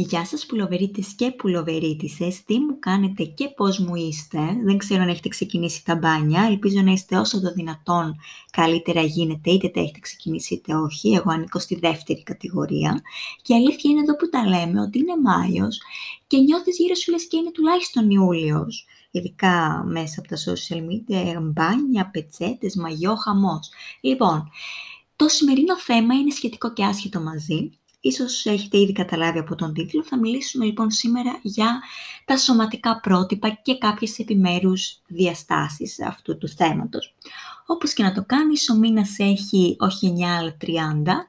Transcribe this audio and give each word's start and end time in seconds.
Γεια 0.00 0.24
σας 0.24 0.46
πουλοβερίτες 0.46 1.14
και 1.14 1.30
πουλοβερίτισες, 1.30 2.44
τι 2.44 2.58
μου 2.58 2.78
κάνετε 2.78 3.24
και 3.24 3.48
πώς 3.48 3.78
μου 3.78 3.94
είστε. 3.94 4.38
Δεν 4.64 4.78
ξέρω 4.78 5.02
αν 5.02 5.08
έχετε 5.08 5.28
ξεκινήσει 5.28 5.84
τα 5.84 5.96
μπάνια, 5.96 6.42
ελπίζω 6.42 6.80
να 6.80 6.92
είστε 6.92 7.16
όσο 7.16 7.40
το 7.40 7.52
δυνατόν 7.52 8.16
καλύτερα 8.50 9.02
γίνεται, 9.02 9.50
είτε 9.50 9.68
τα 9.68 9.80
έχετε 9.80 9.98
ξεκινήσει 9.98 10.54
είτε 10.54 10.74
όχι. 10.74 11.12
Εγώ 11.12 11.30
ανήκω 11.30 11.58
στη 11.58 11.74
δεύτερη 11.74 12.22
κατηγορία. 12.22 13.02
Και 13.42 13.52
η 13.52 13.56
αλήθεια 13.56 13.90
είναι 13.90 14.00
εδώ 14.00 14.16
που 14.16 14.28
τα 14.28 14.48
λέμε, 14.48 14.80
ότι 14.80 14.98
είναι 14.98 15.14
Μάιος 15.22 15.80
και 16.26 16.38
νιώθεις 16.38 16.76
γύρω 16.78 16.94
σου 16.94 17.10
λες 17.10 17.26
και 17.28 17.36
είναι 17.36 17.50
τουλάχιστον 17.50 18.10
Ιούλιος. 18.10 18.86
Ειδικά 19.10 19.84
μέσα 19.86 20.20
από 20.20 20.28
τα 20.28 20.36
social 20.36 20.80
media, 20.90 21.38
μπάνια, 21.42 22.10
πετσέτες, 22.10 22.76
μαγιό, 22.76 23.14
χαμός. 23.14 23.70
Λοιπόν, 24.00 24.50
το 25.16 25.28
σημερινό 25.28 25.78
θέμα 25.78 26.14
είναι 26.14 26.30
σχετικό 26.30 26.72
και 26.72 26.84
άσχετο 26.84 27.20
μαζί, 27.20 27.70
Ίσως 28.00 28.46
έχετε 28.46 28.78
ήδη 28.78 28.92
καταλάβει 28.92 29.38
από 29.38 29.54
τον 29.54 29.72
τίτλο. 29.72 30.02
Θα 30.02 30.18
μιλήσουμε 30.18 30.64
λοιπόν 30.64 30.90
σήμερα 30.90 31.38
για 31.42 31.80
τα 32.24 32.36
σωματικά 32.36 33.00
πρότυπα 33.00 33.58
και 33.62 33.78
κάποιες 33.78 34.18
επιμέρους 34.18 35.00
διαστάσεις 35.06 36.00
αυτού 36.00 36.38
του 36.38 36.48
θέματος. 36.48 37.14
Όπως 37.66 37.92
και 37.92 38.02
να 38.02 38.12
το 38.12 38.24
κάνεις, 38.26 38.70
ο 38.70 38.74
μήνας 38.74 39.18
έχει 39.18 39.76
όχι 39.78 40.14
9 40.18 40.22
αλλά 40.22 40.56
30 40.60 41.28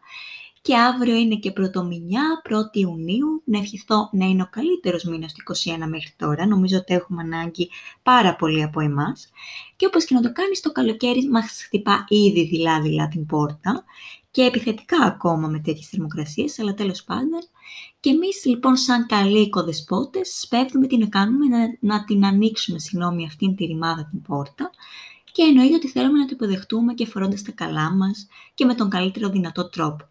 και 0.61 0.77
αύριο 0.77 1.15
είναι 1.15 1.35
και 1.35 1.51
πρωτομηνιά, 1.51 2.41
1η 2.49 2.77
Ιουνίου. 2.77 3.41
Να 3.45 3.57
ευχηθώ 3.57 4.09
να 4.11 4.25
είναι 4.25 4.41
ο 4.41 4.47
καλύτερος 4.49 5.03
μήνας 5.03 5.33
του 5.33 5.41
21 5.41 5.87
μέχρι 5.87 6.13
τώρα. 6.17 6.47
Νομίζω 6.47 6.77
ότι 6.77 6.93
έχουμε 6.93 7.21
ανάγκη 7.21 7.69
πάρα 8.03 8.35
πολύ 8.35 8.63
από 8.63 8.79
εμάς. 8.79 9.29
Και 9.75 9.85
όπως 9.85 10.05
και 10.05 10.15
να 10.15 10.21
το 10.21 10.31
κάνεις, 10.31 10.59
το 10.59 10.71
καλοκαίρι 10.71 11.29
μας 11.29 11.63
χτυπά 11.65 12.05
ήδη 12.07 12.47
δειλά-δειλά 12.47 13.07
την 13.07 13.25
πόρτα 13.25 13.83
και 14.31 14.43
επιθετικά 14.43 14.97
ακόμα 15.05 15.47
με 15.47 15.59
τέτοιες 15.59 15.87
θερμοκρασίες, 15.87 16.59
αλλά 16.59 16.73
τέλος 16.73 17.03
πάντων. 17.03 17.39
Και 17.99 18.09
εμείς 18.09 18.45
λοιπόν 18.45 18.75
σαν 18.75 19.05
καλοί 19.05 19.39
οικοδεσπότες 19.39 20.39
σπέβδουμε 20.39 20.87
τι 20.87 20.97
να 20.97 21.07
κάνουμε, 21.07 21.45
να, 21.45 21.57
να 21.79 22.03
την 22.03 22.25
ανοίξουμε, 22.25 22.79
συγγνώμη, 22.79 23.25
αυτήν 23.25 23.55
τη 23.55 23.65
ρημάδα 23.65 24.07
την 24.11 24.21
πόρτα 24.21 24.69
και 25.31 25.43
εννοείται 25.43 25.75
ότι 25.75 25.87
θέλουμε 25.87 26.19
να 26.19 26.25
το 26.25 26.31
υποδεχτούμε 26.33 26.93
και 26.93 27.05
φορώντας 27.05 27.41
τα 27.41 27.51
καλά 27.51 27.91
μας 27.95 28.27
και 28.53 28.65
με 28.65 28.75
τον 28.75 28.89
καλύτερο 28.89 29.29
δυνατό 29.29 29.69
τρόπο. 29.69 30.07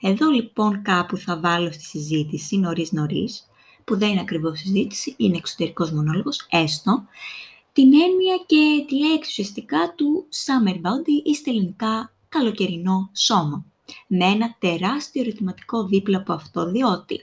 Εδώ 0.00 0.30
λοιπόν 0.30 0.82
κάπου 0.82 1.16
θα 1.16 1.38
βάλω 1.38 1.72
στη 1.72 1.82
συζήτηση 1.84 2.58
νωρίς 2.58 2.92
νωρίς, 2.92 3.46
που 3.84 3.98
δεν 3.98 4.10
είναι 4.10 4.20
ακριβώς 4.20 4.58
συζήτηση, 4.58 5.14
είναι 5.16 5.36
εξωτερικός 5.36 5.90
μονόλογος, 5.90 6.46
έστω, 6.50 7.04
την 7.72 7.92
έννοια 7.92 8.36
και 8.46 8.84
τη 8.86 8.98
λέξη 8.98 9.30
ουσιαστικά 9.30 9.94
του 9.96 10.28
summer 10.46 10.74
body 10.74 11.22
ή 11.24 11.34
στα 11.34 11.50
ελληνικά 11.50 12.12
καλοκαιρινό 12.28 13.10
σώμα. 13.12 13.64
Με 14.06 14.24
ένα 14.24 14.56
τεράστιο 14.58 15.22
ερωτηματικό 15.22 15.84
δίπλα 15.86 16.18
από 16.18 16.32
αυτό, 16.32 16.70
διότι 16.70 17.22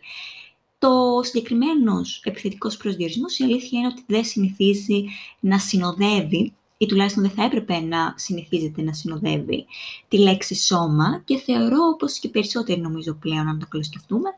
το 0.80 1.20
συγκεκριμένος 1.24 2.22
επιθετικός 2.24 2.78
προσδιορισμός 2.78 3.40
η 3.40 3.44
αλήθεια 3.44 3.80
είναι 3.80 3.88
ότι 3.88 4.04
δεν 4.08 4.24
συνηθίζει 4.24 5.06
να 5.40 5.60
συνοδεύει 5.60 6.54
ή 6.78 6.86
τουλάχιστον 6.86 7.24
δεν 7.24 7.32
θα 7.32 7.44
έπρεπε 7.44 7.80
να 7.80 8.14
συνηθίζεται 8.18 8.82
να 8.82 8.94
συνοδεύει 8.94 9.66
τη 10.08 10.18
λέξη 10.18 10.56
σώμα 10.56 11.22
και 11.26 11.38
θεωρώ, 11.38 11.78
όπως 11.94 12.20
και 12.20 12.30
περισσότεροι 12.30 12.82
νομίζω 12.82 13.14
πλέον 13.14 13.48
αν 13.48 13.60
το 13.60 13.66
καλοσκεφτούμε, 13.70 14.30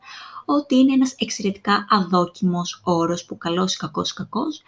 ότι 0.45 0.75
είναι 0.75 0.93
ένας 0.93 1.15
εξαιρετικά 1.17 1.87
αδόκιμος 1.89 2.81
όρος 2.83 3.25
που 3.25 3.37
καλός 3.37 3.73
ή 3.73 3.77
κακός 3.77 4.13
κακός 4.13 4.61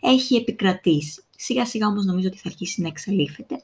έχει 0.00 0.34
επικρατήσει. 0.36 1.22
Σιγά 1.36 1.66
σιγά 1.66 1.86
όμως 1.86 2.04
νομίζω 2.04 2.28
ότι 2.28 2.36
θα 2.36 2.48
αρχίσει 2.48 2.82
να 2.82 2.88
εξαλείφεται. 2.88 3.62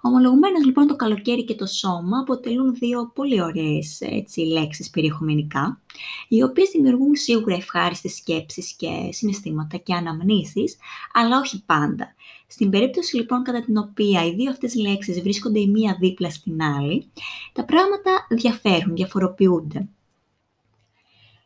Ομολογουμένως 0.00 0.64
λοιπόν 0.64 0.86
το 0.86 0.96
καλοκαίρι 0.96 1.44
και 1.44 1.54
το 1.54 1.66
σώμα 1.66 2.18
αποτελούν 2.18 2.74
δύο 2.74 3.10
πολύ 3.14 3.42
ωραίες 3.42 4.00
έτσι, 4.00 4.40
λέξεις 4.40 4.90
περιεχομενικά, 4.90 5.80
οι 6.28 6.42
οποίες 6.42 6.70
δημιουργούν 6.70 7.14
σίγουρα 7.14 7.54
ευχάριστες 7.54 8.14
σκέψεις 8.14 8.72
και 8.72 8.88
συναισθήματα 9.10 9.76
και 9.76 9.94
αναμνήσεις, 9.94 10.76
αλλά 11.12 11.38
όχι 11.38 11.62
πάντα. 11.66 12.14
Στην 12.46 12.70
περίπτωση 12.70 13.16
λοιπόν 13.16 13.42
κατά 13.42 13.60
την 13.64 13.76
οποία 13.76 14.26
οι 14.26 14.34
δύο 14.34 14.50
αυτές 14.50 14.74
λέξεις 14.74 15.20
βρίσκονται 15.20 15.60
η 15.60 15.66
μία 15.66 15.96
δίπλα 16.00 16.30
στην 16.30 16.62
άλλη, 16.62 17.10
τα 17.52 17.64
πράγματα 17.64 18.26
διαφέρουν, 18.30 18.94
διαφοροποιούνται. 18.94 19.88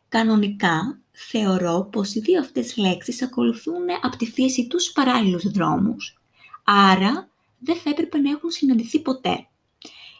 Κανονικά, 0.09 0.99
θεωρώ 1.27 1.89
πως 1.91 2.13
οι 2.15 2.19
δύο 2.19 2.39
αυτές 2.39 2.77
λέξεις 2.77 3.21
ακολουθούν 3.21 3.85
από 4.01 4.17
τη 4.17 4.25
φύση 4.25 4.67
τους 4.67 4.91
παράλληλους 4.91 5.51
δρόμους. 5.51 6.21
Άρα, 6.63 7.29
δεν 7.59 7.75
θα 7.75 7.89
έπρεπε 7.89 8.17
να 8.17 8.29
έχουν 8.29 8.49
συναντηθεί 8.49 8.99
ποτέ. 8.99 9.47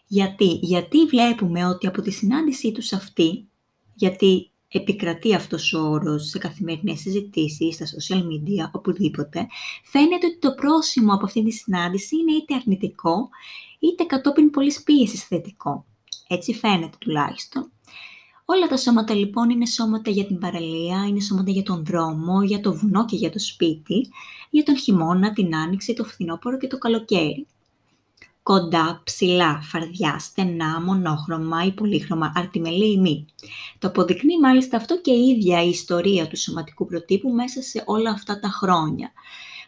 Γιατί, 0.08 0.60
γιατί 0.62 1.06
βλέπουμε 1.06 1.66
ότι 1.66 1.88
από 1.88 2.02
τη 2.02 2.12
συνάντησή 2.12 2.72
τους 2.72 2.94
αυτή, 2.94 3.48
γιατί 3.94 4.52
επικρατεί 4.68 5.36
αυτός 5.36 5.74
ο 5.74 5.90
όρος 5.90 6.30
σε 6.30 6.38
καθημερινές 6.38 7.00
συζητήσεις, 7.00 7.76
στα 7.76 7.86
social 7.86 8.22
media, 8.22 8.70
οπουδήποτε, 8.72 9.48
φαίνεται 9.84 10.26
ότι 10.26 10.40
το 10.40 10.54
πρόσημο 10.54 11.14
από 11.14 11.26
αυτή 11.26 11.44
τη 11.44 11.52
συνάντηση 11.52 12.16
είναι 12.16 12.31
είτε 12.31 12.54
αρνητικό, 12.54 13.30
είτε 13.80 14.04
κατόπιν 14.04 14.50
πολλής 14.50 14.84
πίεσης 14.84 15.24
θετικό. 15.24 15.86
Έτσι 16.28 16.54
φαίνεται 16.54 16.98
τουλάχιστον. 17.00 17.72
Όλα 18.52 18.68
τα 18.68 18.78
σώματα 18.78 19.14
λοιπόν 19.14 19.50
είναι 19.50 19.66
σώματα 19.66 20.12
για 20.12 20.26
την 20.26 20.40
παραλία, 20.40 21.06
είναι 21.08 21.20
σώματα 21.20 21.52
για 21.52 21.64
τον 21.64 21.86
δρόμο, 21.86 22.44
για 22.44 22.60
το 22.60 22.74
βουνό 22.74 23.06
και 23.06 23.16
για 23.16 23.32
το 23.32 23.40
σπίτι, 23.40 24.10
για 24.50 24.64
τον 24.64 24.78
χειμώνα, 24.78 25.34
την 25.34 25.56
άνοιξη, 25.56 25.94
το 25.94 26.04
φθινόπωρο 26.04 26.58
και 26.58 26.68
το 26.68 26.78
καλοκαίρι. 26.78 27.48
Κοντά, 28.44 29.02
ψηλά, 29.04 29.62
φαρδιά, 29.62 30.20
στενά, 30.20 30.82
μονόχρωμα 30.82 31.66
ή 31.66 31.72
πολύχρωμα, 31.72 32.32
αρτιμελή 32.36 32.92
ή 32.92 32.98
μη. 32.98 33.26
Το 33.80 33.88
αποδεικνύει 33.88 34.40
μάλιστα 34.40 34.78
αυτό 34.78 35.02
και 35.02 35.12
η 35.12 35.28
ίδια 35.28 35.64
η 35.64 35.70
ιστορία 35.70 36.28
του 36.28 36.38
σωματικού 36.38 36.86
προτύπου 36.86 37.30
μέσα 37.30 37.62
σε 37.62 37.84
όλα 37.86 38.10
αυτά 38.10 38.40
τα 38.40 38.48
χρόνια. 38.48 39.12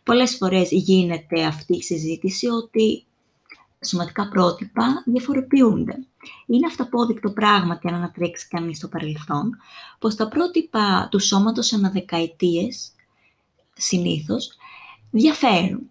Πολλές 0.03 0.36
φορές 0.36 0.72
γίνεται 0.72 1.44
αυτή 1.44 1.75
η 1.75 1.81
συζήτηση 1.81 2.48
ότι 2.48 3.06
σωματικά 3.86 4.30
πρότυπα 4.30 5.03
διαφοροποιούνται. 5.06 6.08
Είναι 6.46 6.68
αυταπόδεικτο 6.68 7.31
πράγματι 7.31 7.88
αν 7.88 7.94
ανατρέξει 7.94 8.47
κανείς 8.47 8.78
στο 8.78 8.88
παρελθόν, 8.88 9.58
πως 10.00 10.16
τα 10.16 10.28
πρότυπα 10.28 11.08
του 11.12 11.19
σώματος 11.19 11.74
αναδεκαετίες, 11.74 12.92
συνήθως, 13.74 14.56
διαφέρουν. 15.12 15.90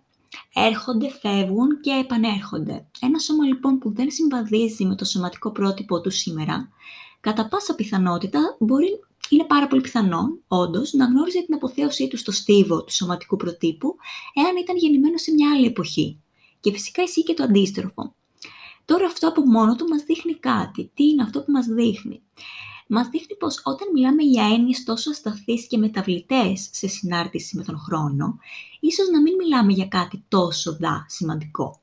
Έρχονται, 0.55 1.11
φεύγουν 1.11 1.81
και 1.81 1.91
επανέρχονται. 1.91 2.87
Ένα 3.01 3.19
σώμα 3.19 3.45
λοιπόν 3.45 3.79
που 3.79 3.93
δεν 3.95 4.11
συμβαδίζει 4.11 4.85
με 4.85 4.95
το 4.95 5.05
σωματικό 5.05 5.51
πρότυπο 5.51 6.01
του 6.01 6.11
σήμερα, 6.11 6.69
κατά 7.21 7.49
πάσα 7.49 7.75
πιθανότητα 7.75 8.57
μπορεί 8.59 9.01
είναι 9.29 9.45
πάρα 9.45 9.67
πολύ 9.67 9.81
πιθανό, 9.81 10.39
όντως, 10.49 10.93
να 10.93 11.05
γνώριζε 11.05 11.43
την 11.43 11.55
αποθέωσή 11.55 12.09
του 12.09 12.17
στο 12.17 12.33
στίβο 12.33 12.85
του 12.85 12.93
σωματικού 12.93 13.37
προτύπου, 13.37 13.97
εάν 14.35 14.57
ήταν 14.57 14.77
γεννημένος 14.77 15.23
σε 15.23 15.33
μια 15.33 15.51
άλλη 15.51 15.67
εποχή. 15.67 16.21
Και 16.61 16.73
φυσικά 16.73 17.03
ισχύει 17.03 17.23
και 17.23 17.35
το 17.35 17.43
αντίστροφο. 17.43 18.15
Τώρα 18.85 19.07
αυτό 19.07 19.29
από 19.29 19.43
μόνο 19.47 19.77
του 19.77 19.89
μας 19.89 20.03
δείχνει 20.03 20.35
κάτι. 20.35 20.91
Τι 20.95 21.05
είναι 21.05 21.23
αυτό 21.23 21.43
που 21.43 21.51
μας 21.53 21.67
δείχνει; 21.67 22.23
Μας 22.87 23.09
δείχνει 23.09 23.37
πως 23.37 23.61
όταν 23.65 23.89
μιλάμε 23.95 24.23
για 24.23 24.45
έννοιες 24.45 24.85
τόσο 24.85 25.11
ασταθείς 25.11 25.67
και 25.67 25.79
μεταβλητές 25.79 26.69
σε 26.73 26.89
συνάρτηση 26.89 27.57
με 27.57 27.65
τον 27.65 27.79
χρόνο, 27.79 28.39
ίσως 28.81 29.09
να 29.09 29.21
μην 29.21 29.35
μιλάμε 29.35 29.73
για 29.73 29.87
κάτι 29.87 30.25
τόσο 30.29 30.77
δα 30.77 31.05
σημαντικό. 31.09 31.81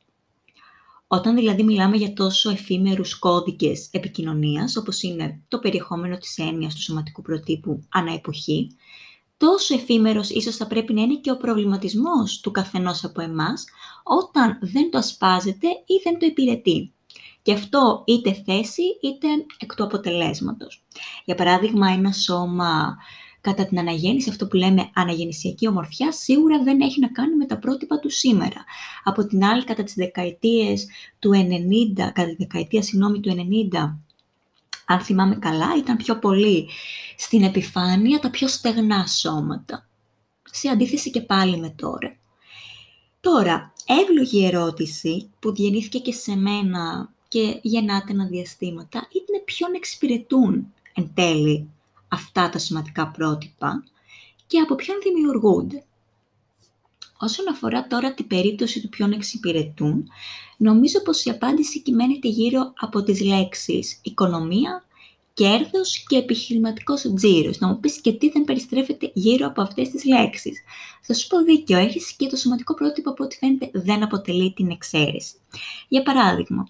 Όταν 1.07 1.35
δηλαδή 1.35 1.63
μιλάμε 1.63 1.97
για 1.97 2.13
τόσο 2.13 2.49
εφήμερους 2.49 3.19
κώδικες 3.19 3.87
επικοινωνίας, 3.91 4.75
όπως 4.75 5.01
είναι 5.01 5.41
το 5.47 5.59
περιεχόμενο 5.59 6.17
της 6.17 6.37
έννοιας 6.37 6.75
του 6.75 6.81
σωματικού 6.81 7.21
προτύπου 7.21 7.83
ανά 7.89 8.13
εποχή, 8.13 8.75
τόσο 9.37 9.73
εφήμερος 9.73 10.29
ίσως 10.29 10.55
θα 10.55 10.67
πρέπει 10.67 10.93
να 10.93 11.01
είναι 11.01 11.15
και 11.15 11.31
ο 11.31 11.37
προβληματισμός 11.37 12.39
του 12.39 12.51
καθενός 12.51 13.03
από 13.03 13.21
εμάς 13.21 13.65
όταν 14.03 14.57
δεν 14.61 14.91
το 14.91 14.97
ασπάζεται 14.97 15.67
ή 15.67 16.01
δεν 16.03 16.19
το 16.19 16.25
υπηρετεί. 16.25 16.91
Και 17.41 17.53
αυτό 17.53 18.03
είτε 18.05 18.33
θέση 18.45 18.81
είτε 19.01 19.27
εκ 19.59 19.75
του 19.75 19.83
αποτελέσματος. 19.83 20.85
Για 21.25 21.35
παράδειγμα, 21.35 21.89
ένα 21.89 22.11
σώμα 22.11 22.97
κατά 23.41 23.65
την 23.65 23.79
αναγέννηση, 23.79 24.29
αυτό 24.29 24.47
που 24.47 24.55
λέμε 24.55 24.89
αναγεννησιακή 24.93 25.67
ομορφιά, 25.67 26.11
σίγουρα 26.11 26.63
δεν 26.63 26.81
έχει 26.81 26.99
να 26.99 27.07
κάνει 27.07 27.35
με 27.35 27.45
τα 27.45 27.57
πρότυπα 27.57 27.99
του 27.99 28.09
σήμερα. 28.09 28.63
Από 29.03 29.27
την 29.27 29.43
άλλη, 29.43 29.63
κατά 29.63 29.83
τις 29.83 29.93
δεκαετίες 29.93 30.87
του 31.19 31.31
90, 31.33 31.93
κατά 31.95 32.25
τη 32.25 32.35
δεκαετία, 32.35 32.81
συγγνώμη, 32.81 33.19
του 33.19 33.29
90, 33.71 33.99
αν 34.89 34.99
θυμάμαι 34.99 35.35
καλά, 35.35 35.77
ήταν 35.77 35.97
πιο 35.97 36.19
πολύ 36.19 36.69
στην 37.17 37.43
επιφάνεια 37.43 38.19
τα 38.19 38.29
πιο 38.29 38.47
στεγνά 38.47 39.07
σώματα. 39.07 39.87
Σε 40.51 40.69
αντίθεση 40.69 41.11
και 41.11 41.21
πάλι 41.21 41.57
με 41.57 41.69
τώρα. 41.69 42.17
Τώρα, 43.19 43.73
εύλογη 43.85 44.45
ερώτηση 44.45 45.29
που 45.39 45.53
διενύθηκε 45.53 45.99
και 45.99 46.11
σε 46.11 46.35
μένα 46.35 47.13
και 47.27 47.59
γεννάται 47.61 48.11
ένα 48.11 48.25
διαστήματα 48.25 49.07
είναι 49.11 49.43
ποιον 49.45 49.73
εξυπηρετούν 49.73 50.73
εν 50.93 51.11
τέλει 51.13 51.69
αυτά 52.07 52.49
τα 52.49 52.57
σημαντικά 52.57 53.07
πρότυπα 53.07 53.83
και 54.47 54.59
από 54.59 54.75
ποιον 54.75 54.97
δημιουργούνται. 55.03 55.83
Όσον 57.19 57.49
αφορά 57.49 57.87
τώρα 57.87 58.13
την 58.13 58.27
περίπτωση 58.27 58.81
του 58.81 58.89
ποιον 58.89 59.11
εξυπηρετούν, 59.11 60.09
νομίζω 60.57 61.01
πως 61.01 61.25
η 61.25 61.29
απάντηση 61.29 61.81
κυμαίνεται 61.81 62.27
γύρω 62.27 62.73
από 62.75 63.03
τις 63.03 63.21
λέξεις 63.21 63.99
οικονομία 64.03 64.81
κέρδος 65.33 66.03
και 66.07 66.17
επιχειρηματικός 66.17 67.11
τζίρος. 67.15 67.59
Να 67.59 67.67
μου 67.67 67.79
πεις 67.79 68.01
και 68.01 68.13
τι 68.13 68.29
δεν 68.29 68.43
περιστρέφεται 68.43 69.11
γύρω 69.13 69.47
από 69.47 69.61
αυτές 69.61 69.89
τις 69.89 70.05
λέξεις. 70.05 70.61
Θα 71.01 71.13
σου 71.13 71.27
πω 71.27 71.43
δίκιο, 71.43 71.77
έχεις 71.77 72.13
και 72.13 72.27
το 72.27 72.35
σωματικό 72.35 72.73
πρότυπο 72.73 73.09
από 73.09 73.23
ό,τι 73.23 73.37
φαίνεται 73.37 73.69
δεν 73.73 74.03
αποτελεί 74.03 74.53
την 74.53 74.69
εξαίρεση. 74.69 75.33
Για 75.87 76.03
παράδειγμα, 76.03 76.67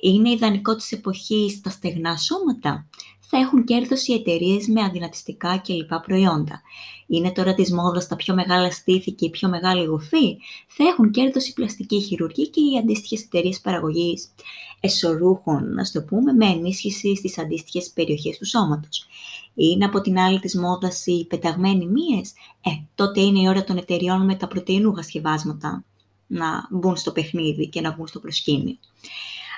είναι 0.00 0.30
ιδανικό 0.30 0.76
της 0.76 0.92
εποχής 0.92 1.60
τα 1.60 1.70
στεγνά 1.70 2.16
σώματα; 2.16 2.86
Θα 3.28 3.38
έχουν 3.38 3.64
κέρδος 3.64 4.06
οι 4.06 4.12
εταιρείες 4.12 4.66
με 4.66 4.82
αδυνατιστικά 4.82 5.56
και 5.56 5.74
λοιπά 5.74 6.00
προϊόντα. 6.00 6.62
Είναι 7.06 7.32
τώρα 7.32 7.54
της 7.54 7.72
μόδας 7.72 8.06
τα 8.06 8.16
πιο 8.16 8.34
μεγάλα 8.34 8.70
στήθη 8.70 9.12
και 9.12 9.24
η 9.24 9.30
πιο 9.30 9.48
μεγάλη 9.48 9.84
γοφή. 9.84 10.36
Θα 10.68 10.84
έχουν 10.84 11.10
κέρδος 11.10 11.48
η 11.48 11.52
πλαστική 11.52 12.00
χειρουργή 12.00 12.48
και 12.48 12.60
οι 12.60 12.78
αντίστοιχες 12.78 13.22
εταιρείες 13.22 13.60
παραγωγής 13.60 14.34
εσωρούχων, 14.80 15.74
να 15.74 15.90
το 15.92 16.02
πούμε, 16.02 16.32
με 16.32 16.46
ενίσχυση 16.46 17.16
στις 17.16 17.38
αντίστοιχες 17.38 17.90
περιοχές 17.90 18.38
του 18.38 18.46
σώματος. 18.46 19.06
Είναι 19.54 19.84
από 19.84 20.00
την 20.00 20.18
άλλη 20.18 20.40
της 20.40 20.56
μόδας 20.56 21.06
οι 21.06 21.26
πεταγμένοι 21.28 21.86
μύες; 21.86 22.32
Ε, 22.62 22.70
τότε 22.94 23.20
είναι 23.20 23.40
η 23.40 23.48
ώρα 23.48 23.64
των 23.64 23.76
εταιριών 23.76 24.24
με 24.24 24.34
τα 24.34 24.48
πρωτεϊνούχα 24.48 25.02
σκευάσματα 25.02 25.84
να 26.26 26.68
μπουν 26.70 26.96
στο 26.96 27.12
παιχνίδι 27.12 27.68
και 27.68 27.80
να 27.80 27.92
βγουν 27.92 28.06
στο 28.06 28.20
προσκήνιο. 28.20 28.76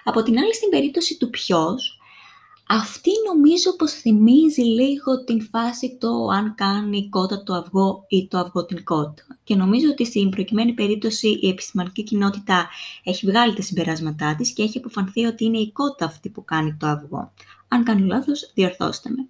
Από 0.04 0.22
την 0.22 0.38
άλλη, 0.38 0.54
στην 0.54 0.68
περίπτωση 0.68 1.18
του 1.18 1.30
ποιος, 1.30 1.97
αυτή 2.70 3.10
νομίζω 3.32 3.76
πως 3.76 3.92
θυμίζει 3.92 4.62
λίγο 4.62 5.24
την 5.24 5.42
φάση 5.42 5.96
το 6.00 6.26
αν 6.26 6.54
κάνει 6.54 6.98
η 6.98 7.08
κότα 7.08 7.42
το 7.42 7.54
αυγό 7.54 8.04
ή 8.08 8.28
το 8.28 8.38
αυγό 8.38 8.64
την 8.64 8.84
κότα. 8.84 9.22
Και 9.44 9.54
νομίζω 9.54 9.88
ότι 9.90 10.04
στην 10.04 10.30
προκειμένη 10.30 10.72
περίπτωση 10.72 11.38
η 11.42 11.48
επιστημονική 11.48 12.02
κοινότητα 12.02 12.68
έχει 13.04 13.26
βγάλει 13.26 13.54
τα 13.54 13.62
συμπεράσματά 13.62 14.34
της 14.34 14.52
και 14.52 14.62
έχει 14.62 14.78
αποφανθεί 14.78 15.24
ότι 15.24 15.44
είναι 15.44 15.58
η 15.58 15.72
κότα 15.72 16.04
αυτή 16.04 16.28
που 16.28 16.44
κάνει 16.44 16.76
το 16.76 16.86
αυγό. 16.86 17.32
Αν 17.68 17.84
κάνω 17.84 18.06
λάθος, 18.06 18.50
διορθώστε 18.54 19.10
με. 19.10 19.26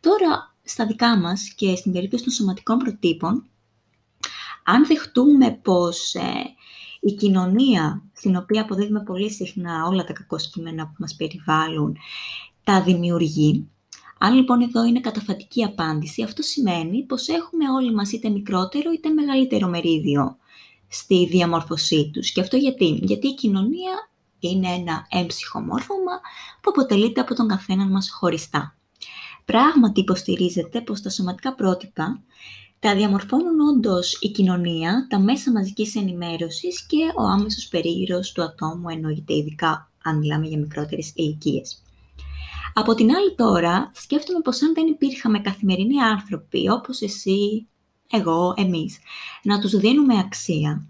Τώρα, 0.00 0.54
στα 0.62 0.86
δικά 0.86 1.18
μας 1.18 1.52
και 1.56 1.76
στην 1.76 1.92
περίπτωση 1.92 2.24
των 2.24 2.32
σωματικών 2.32 2.78
προτύπων, 2.78 3.44
αν 4.64 4.86
δεχτούμε 4.86 5.50
πως 5.62 6.14
ε, 6.14 6.20
η 7.00 7.12
κοινωνία 7.12 8.02
στην 8.12 8.36
οποία 8.36 8.62
αποδίδουμε 8.62 9.02
πολύ 9.02 9.30
συχνά 9.30 9.86
όλα 9.86 10.04
τα 10.04 10.12
κακό 10.12 10.36
που 10.36 10.94
μας 10.98 11.14
περιβάλλουν 11.14 11.96
τα 12.64 12.82
δημιουργεί. 12.82 13.68
Αν 14.18 14.34
λοιπόν 14.34 14.60
εδώ 14.60 14.84
είναι 14.84 15.00
καταφατική 15.00 15.64
απάντηση, 15.64 16.22
αυτό 16.22 16.42
σημαίνει 16.42 17.02
πως 17.02 17.28
έχουμε 17.28 17.70
όλοι 17.70 17.94
μας 17.94 18.12
είτε 18.12 18.28
μικρότερο 18.28 18.90
είτε 18.92 19.08
μεγαλύτερο 19.08 19.68
μερίδιο 19.68 20.36
στη 20.88 21.26
διαμόρφωσή 21.26 22.10
τους. 22.12 22.32
Και 22.32 22.40
αυτό 22.40 22.56
γιατί, 22.56 22.98
γιατί 23.02 23.26
η 23.26 23.34
κοινωνία 23.34 24.10
είναι 24.38 24.68
ένα 24.68 25.06
έμψυχο 25.10 25.60
μόρφωμα 25.60 26.20
που 26.60 26.70
αποτελείται 26.70 27.20
από 27.20 27.34
τον 27.34 27.48
καθέναν 27.48 27.90
μας 27.90 28.10
χωριστά. 28.10 28.76
Πράγματι 29.44 30.00
υποστηρίζεται 30.00 30.80
πως 30.80 31.00
τα 31.00 31.10
σωματικά 31.10 31.54
πρότυπα 31.54 32.22
τα 32.78 32.94
διαμορφώνουν 32.94 33.60
όντως 33.60 34.18
η 34.20 34.30
κοινωνία, 34.30 35.06
τα 35.10 35.20
μέσα 35.20 35.52
μαζικής 35.52 35.96
ενημέρωσης 35.96 36.86
και 36.86 37.12
ο 37.16 37.22
άμεσος 37.22 37.68
περίγυρος 37.68 38.32
του 38.32 38.42
ατόμου 38.42 38.88
εννοείται 38.88 39.34
ειδικά 39.34 39.90
αν 40.02 40.18
μιλάμε 40.18 40.46
για 40.46 40.58
μικρότερες 40.58 41.12
ηλικίες. 41.14 41.83
Από 42.76 42.94
την 42.94 43.14
άλλη 43.14 43.34
τώρα, 43.34 43.90
σκέφτομαι 43.94 44.40
πως 44.40 44.62
αν 44.62 44.74
δεν 44.74 44.86
υπήρχαμε 44.86 45.40
καθημερινοί 45.40 46.00
άνθρωποι, 46.00 46.68
όπως 46.68 47.00
εσύ, 47.00 47.68
εγώ, 48.10 48.54
εμείς, 48.56 48.98
να 49.42 49.60
τους 49.60 49.76
δίνουμε 49.76 50.18
αξία, 50.18 50.88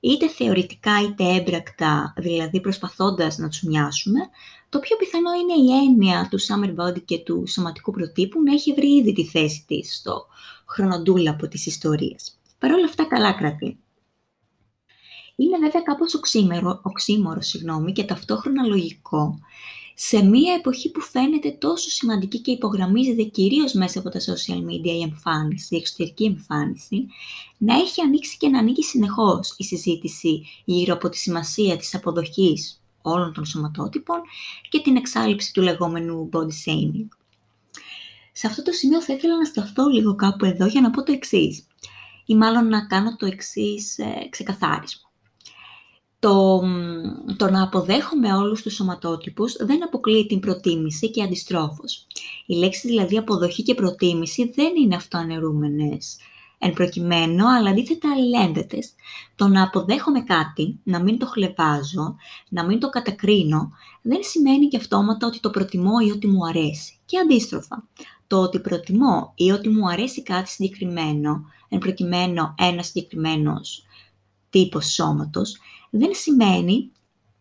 είτε 0.00 0.28
θεωρητικά 0.28 1.02
είτε 1.02 1.24
έμπρακτα, 1.24 2.14
δηλαδή 2.16 2.60
προσπαθώντας 2.60 3.38
να 3.38 3.48
τους 3.48 3.62
μοιάσουμε, 3.62 4.20
το 4.68 4.78
πιο 4.78 4.96
πιθανό 4.96 5.30
είναι 5.32 5.72
η 5.72 5.76
έννοια 5.76 6.28
του 6.30 6.38
summer 6.40 6.74
body 6.76 7.04
και 7.04 7.18
του 7.18 7.44
σωματικού 7.46 7.90
προτύπου 7.90 8.42
να 8.42 8.52
έχει 8.52 8.72
βρει 8.72 8.94
ήδη 8.94 9.12
τη 9.12 9.24
θέση 9.24 9.64
της 9.66 9.96
στο 9.96 10.26
χρονοτούλαπο 10.66 11.48
της 11.48 11.66
ιστορίας. 11.66 12.38
Παρ' 12.58 12.72
όλα 12.72 12.84
αυτά 12.84 13.04
καλά 13.04 13.32
κρατεί. 13.32 13.78
Είναι 15.36 15.58
βέβαια 15.58 15.82
κάπως 15.82 16.14
οξύμορο, 16.14 16.80
οξύμορος 16.82 17.46
συγγνώμη, 17.46 17.92
και 17.92 18.04
ταυτόχρονα 18.04 18.66
λογικό 18.66 19.38
σε 19.98 20.24
μία 20.24 20.54
εποχή 20.54 20.90
που 20.90 21.00
φαίνεται 21.00 21.50
τόσο 21.50 21.90
σημαντική 21.90 22.40
και 22.40 22.50
υπογραμμίζεται 22.50 23.22
κυρίως 23.22 23.72
μέσα 23.72 23.98
από 23.98 24.08
τα 24.08 24.18
social 24.18 24.58
media 24.58 24.94
η 24.98 25.02
εμφάνιση, 25.02 25.74
η 25.74 25.78
εξωτερική 25.78 26.24
εμφάνιση, 26.24 27.06
να 27.58 27.74
έχει 27.74 28.00
ανοίξει 28.00 28.36
και 28.36 28.48
να 28.48 28.58
ανοίγει 28.58 28.82
συνεχώς 28.82 29.54
η 29.58 29.64
συζήτηση 29.64 30.46
γύρω 30.64 30.94
από 30.94 31.08
τη 31.08 31.16
σημασία 31.16 31.76
της 31.76 31.94
αποδοχής 31.94 32.82
όλων 33.02 33.32
των 33.32 33.44
σωματότυπων 33.44 34.20
και 34.68 34.80
την 34.80 34.96
εξάλληψη 34.96 35.52
του 35.52 35.62
λεγόμενου 35.62 36.28
body 36.32 36.70
shaming. 36.70 37.08
Σε 38.32 38.46
αυτό 38.46 38.62
το 38.62 38.72
σημείο 38.72 39.02
θα 39.02 39.12
ήθελα 39.12 39.36
να 39.36 39.44
σταθώ 39.44 39.88
λίγο 39.88 40.14
κάπου 40.14 40.44
εδώ 40.44 40.66
για 40.66 40.80
να 40.80 40.90
πω 40.90 41.02
το 41.02 41.12
εξής, 41.12 41.66
ή 42.26 42.34
μάλλον 42.34 42.68
να 42.68 42.86
κάνω 42.86 43.16
το 43.16 43.26
εξής 43.26 43.98
ε, 43.98 44.28
ξεκαθάρισμα 44.30 45.05
το, 46.18 46.62
το 47.36 47.50
να 47.50 47.62
αποδέχομαι 47.62 48.34
όλους 48.34 48.62
τους 48.62 48.74
σωματότυπους 48.74 49.56
δεν 49.56 49.84
αποκλείει 49.84 50.26
την 50.26 50.40
προτίμηση 50.40 51.10
και 51.10 51.22
αντιστρόφως. 51.22 52.06
Οι 52.46 52.54
λέξεις 52.54 52.82
δηλαδή 52.82 53.18
αποδοχή 53.18 53.62
και 53.62 53.74
προτίμηση 53.74 54.52
δεν 54.54 54.72
είναι 54.76 54.96
αυτοαναιρούμενες 54.96 56.16
εν 56.58 56.72
προκειμένου, 56.72 57.48
αλλά 57.48 57.70
αντίθετα 57.70 58.10
αλληλένδετες. 58.10 58.94
Το 59.36 59.48
να 59.48 59.62
αποδέχομαι 59.62 60.20
κάτι, 60.20 60.80
να 60.82 61.02
μην 61.02 61.18
το 61.18 61.26
χλεβάζω, 61.26 62.16
να 62.48 62.64
μην 62.64 62.80
το 62.80 62.88
κατακρίνω, 62.88 63.72
δεν 64.02 64.18
σημαίνει 64.22 64.68
και 64.68 64.76
αυτόματα 64.76 65.26
ότι 65.26 65.40
το 65.40 65.50
προτιμώ 65.50 65.92
ή 66.06 66.10
ότι 66.10 66.26
μου 66.26 66.46
αρέσει. 66.46 66.98
Και 67.04 67.18
αντίστροφα, 67.18 67.88
το 68.26 68.40
ότι 68.40 68.60
προτιμώ 68.60 69.32
ή 69.36 69.50
ότι 69.50 69.68
μου 69.68 69.88
αρέσει 69.88 70.22
κάτι 70.22 70.48
συγκεκριμένο, 70.48 71.44
εν 71.68 71.78
προκειμένου 71.78 72.54
ένα 72.58 72.82
συγκεκριμένος 72.82 73.86
τύπος 74.50 74.92
σώματος, 74.92 75.56
δεν 75.98 76.10
σημαίνει, 76.14 76.90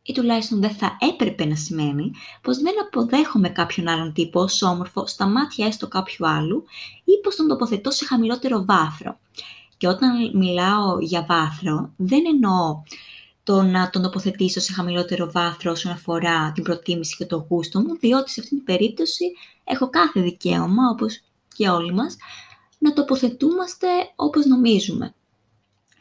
ή 0.02 0.13
τουλάχιστον 0.13 0.62
δεν 0.62 0.69
θα 0.69 0.98
έπρεπε 1.13 1.46
να 1.46 1.56
σημαίνει, 1.56 2.12
πως 2.42 2.57
δεν 2.57 2.74
αποδέχομαι 2.86 3.50
κάποιον 3.50 3.88
άλλον 3.88 4.13
τύπο 4.13 4.42
ως 4.42 4.62
όμορφο 4.62 5.07
στα 5.07 5.28
μάτια 5.28 5.66
έστω 5.66 5.88
κάποιου 5.88 6.28
άλλου 6.28 6.63
ή 7.04 7.19
πως 7.24 7.36
τον 7.36 7.48
τοποθετώ 7.48 7.92
σε 7.92 8.06
χαμηλότερο 8.06 8.66
βάθρο. 8.66 9.19
Και 9.78 9.88
όταν 9.88 10.38
μιλάω 10.38 11.00
για 11.00 11.25
βάθρο, 11.28 11.94
δεν 11.98 12.24
εννοώ 12.28 12.84
το 13.44 13.62
να 13.62 13.90
τον 13.90 14.02
τοποθετήσω 14.02 14.60
σε 14.60 14.74
χαμηλότερο 14.74 15.31
βάθρο 15.31 15.72
όσον 15.72 15.92
αφορά 15.92 16.51
την 16.51 16.63
προτίμηση 16.63 17.16
και 17.16 17.25
το 17.25 17.46
γούστο 17.50 17.80
μου, 17.80 17.98
διότι 17.98 18.31
σε 18.31 18.42
αυτήν 18.42 18.58
την 18.58 18.66
περίπτωση 18.66 19.25
έχω 19.63 19.90
κάθε 19.90 20.22
δικαίωμα, 20.22 20.90
όπως 20.92 21.19
και 21.56 21.69
όλοι 21.69 21.94
μας, 21.94 22.16
να 22.78 22.94
τοποθετούμαστε 22.94 23.88
όπως 24.15 24.46
νομίζουμε 24.46 25.13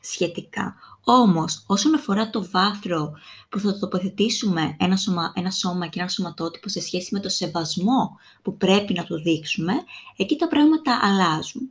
σχετικά. 0.00 0.74
Όμως, 1.04 1.64
όσον 1.66 1.94
αφορά 1.94 2.30
το 2.30 2.46
βάθρο 2.50 3.12
που 3.48 3.58
θα 3.58 3.78
τοποθετήσουμε 3.78 4.76
ένα 4.78 4.96
σώμα, 4.96 5.32
ένα 5.34 5.50
σώμα 5.50 5.86
και 5.86 6.00
ένα 6.00 6.08
σωματότυπο 6.08 6.68
σε 6.68 6.80
σχέση 6.80 7.08
με 7.14 7.20
το 7.20 7.28
σεβασμό 7.28 8.18
που 8.42 8.56
πρέπει 8.56 8.92
να 8.92 9.04
το 9.04 9.16
δείξουμε, 9.16 9.72
εκεί 10.16 10.36
τα 10.36 10.48
πράγματα 10.48 10.98
αλλάζουν. 11.02 11.70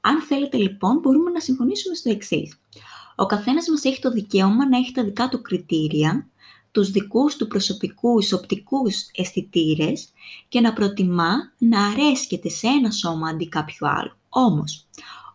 Αν 0.00 0.20
θέλετε 0.20 0.56
λοιπόν, 0.56 0.98
μπορούμε 0.98 1.30
να 1.30 1.40
συμφωνήσουμε 1.40 1.94
στο 1.94 2.10
εξής. 2.10 2.60
Ο 3.16 3.26
καθένας 3.26 3.68
μας 3.68 3.84
έχει 3.84 4.00
το 4.00 4.10
δικαίωμα 4.10 4.68
να 4.68 4.76
έχει 4.76 4.92
τα 4.92 5.04
δικά 5.04 5.28
του 5.28 5.42
κριτήρια, 5.42 6.28
τους 6.70 6.90
δικούς 6.90 7.36
του 7.36 7.46
προσωπικούς 7.46 8.32
οπτικούς 8.32 9.10
αισθητήρες 9.14 10.08
και 10.48 10.60
να 10.60 10.72
προτιμά 10.72 11.52
να 11.58 11.86
αρέσκεται 11.86 12.48
σε 12.48 12.66
ένα 12.66 12.90
σώμα 12.90 13.28
αντί 13.28 13.48
κάποιου 13.48 13.88
άλλου. 13.88 14.16
Όμως, 14.28 14.86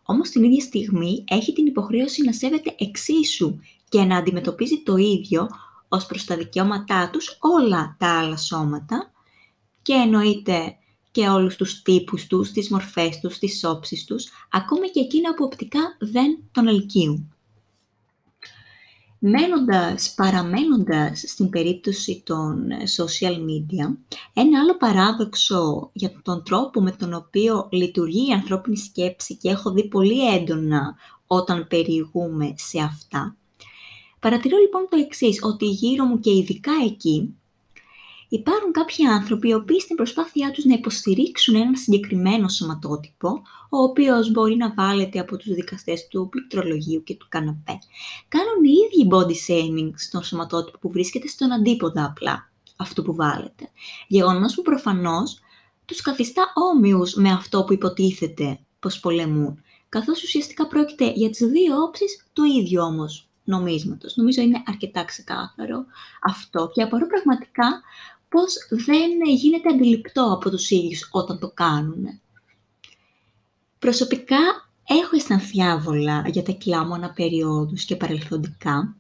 όμως 0.10 0.30
την 0.30 0.44
ίδια 0.44 0.62
στιγμή 0.62 1.24
έχει 1.28 1.54
την 1.54 1.66
υποχρέωση 1.66 2.24
να 2.24 2.34
σέβεται 2.34 2.76
εξίσου 2.78 3.60
και 3.90 4.04
να 4.04 4.18
αντιμετωπίζει 4.18 4.84
το 4.84 4.96
ίδιο 4.96 5.48
ως 5.88 6.06
προς 6.06 6.26
τα 6.26 6.36
δικαιώματά 6.36 7.10
τους 7.10 7.38
όλα 7.40 7.96
τα 8.00 8.20
άλλα 8.20 8.38
σώματα 8.38 9.12
και 9.82 9.94
εννοείται 9.94 10.76
και 11.12 11.28
όλους 11.28 11.56
τους 11.56 11.82
τύπους 11.82 12.28
τους, 12.28 12.52
τις 12.52 12.70
μορφές 12.70 13.20
τους, 13.20 13.38
τις 13.38 13.64
όψεις 13.64 14.06
τους, 14.06 14.28
ακόμα 14.52 14.88
και 14.88 15.00
εκείνα 15.00 15.34
που 15.34 15.44
οπτικά 15.44 15.80
δεν 16.00 16.38
τον 16.52 16.68
ελκύουν. 16.68 17.37
Μένοντας, 19.20 20.14
παραμένοντας 20.14 21.24
στην 21.28 21.50
περίπτωση 21.50 22.22
των 22.26 22.72
ε, 22.72 22.78
social 22.98 23.34
media, 23.34 23.96
ένα 24.34 24.60
άλλο 24.60 24.78
παράδοξο 24.78 25.90
για 25.94 26.12
τον 26.22 26.44
τρόπο 26.44 26.82
με 26.82 26.92
τον 26.92 27.14
οποίο 27.14 27.68
λειτουργεί 27.72 28.30
η 28.30 28.34
ανθρώπινη 28.34 28.78
σκέψη 28.78 29.36
και 29.36 29.50
έχω 29.50 29.72
δει 29.72 29.88
πολύ 29.88 30.36
έντονα 30.36 30.96
όταν 31.28 31.68
περιηγούμε 31.68 32.54
σε 32.58 32.80
αυτά. 32.80 33.36
Παρατηρώ 34.20 34.58
λοιπόν 34.58 34.88
το 34.90 34.98
εξής, 34.98 35.40
ότι 35.44 35.66
γύρω 35.66 36.06
μου 36.06 36.20
και 36.20 36.32
ειδικά 36.32 36.72
εκεί 36.86 37.36
Υπάρχουν 38.30 38.72
κάποιοι 38.72 39.06
άνθρωποι 39.06 39.48
οι 39.50 39.54
οποίοι 39.54 39.80
στην 39.80 39.96
προσπάθειά 39.96 40.52
τους 40.52 40.66
να 40.66 40.74
υποστηρίξουν 40.74 41.56
ένα 41.56 41.76
συγκεκριμένο 41.76 42.48
σωματότυπο, 42.48 43.42
ο 43.70 43.78
οποίος 43.78 44.32
μπορεί 44.32 44.56
να 44.56 44.74
βάλετε 44.74 45.20
από 45.20 45.38
τους 45.38 45.54
δικαστές 45.54 46.08
του 46.08 46.28
πληκτρολογίου 46.30 47.04
και 47.04 47.16
του 47.16 47.26
καναπέ, 47.30 47.80
κάνουν 48.28 48.64
οι 48.64 48.72
ίδιοι 48.72 49.08
body 49.12 49.52
shaming 49.52 49.92
στον 49.96 50.24
σωματότυπο 50.24 50.78
που 50.78 50.92
βρίσκεται 50.92 51.28
στον 51.28 51.52
αντίποδα 51.52 52.06
απλά 52.06 52.52
αυτό 52.78 53.02
που 53.02 53.16
βάλετε. 53.16 53.70
Γεγονός 54.08 54.56
που 54.56 54.62
προφανώς 54.62 55.40
τους 55.86 56.02
καθιστά 56.02 56.52
όμοιους 56.74 57.14
με 57.14 57.32
αυτό 57.32 57.64
που 57.64 57.74
υποτίθεται 57.74 58.60
πως 58.80 59.00
πολεμούν, 59.00 59.62
καθώς 59.90 60.24
ουσιαστικά 60.24 60.68
πρόκειται 60.68 61.12
για 61.12 61.30
τις 61.30 61.48
δύο 61.48 61.82
όψεις 61.82 62.26
του 62.34 62.44
ίδιου 62.44 62.82
όμως 62.84 63.28
νομίσματος. 63.44 64.16
Νομίζω 64.16 64.42
είναι 64.42 64.64
αρκετά 64.68 65.04
ξεκάθαρο 65.04 65.86
αυτό 66.22 66.72
και 66.74 66.82
απορώ 66.82 67.08
πραγματικά 67.08 67.82
πώς 68.38 68.84
δεν 68.86 69.12
γίνεται 69.36 69.70
αντιληπτό 69.70 70.34
από 70.34 70.50
τους 70.50 70.70
ίδιους 70.70 71.10
όταν 71.12 71.40
το 71.40 71.52
κάνουν. 71.54 72.20
Προσωπικά 73.80 74.38
έχω 74.88 75.16
αισθανθεί 75.16 75.64
άβολα 75.64 76.24
για 76.28 76.44
τα 76.44 76.52
κλάμωνα 76.52 77.10
περιόδους 77.10 77.86
και 77.86 77.96
παρελθοντικά, 77.96 78.96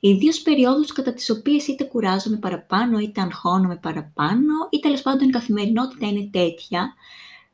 ιδίως 0.00 0.40
περιόδους 0.40 0.92
κατά 0.92 1.12
τις 1.12 1.30
οποίες 1.30 1.66
είτε 1.66 1.84
κουράζομαι 1.84 2.36
παραπάνω, 2.36 2.98
είτε 2.98 3.20
αγχώνομαι 3.20 3.76
παραπάνω, 3.76 4.54
ή 4.70 4.78
τέλος 4.78 5.02
πάντων 5.02 5.28
η 5.28 5.32
καθημερινότητα 5.32 6.06
είναι 6.06 6.28
τέτοια, 6.32 6.94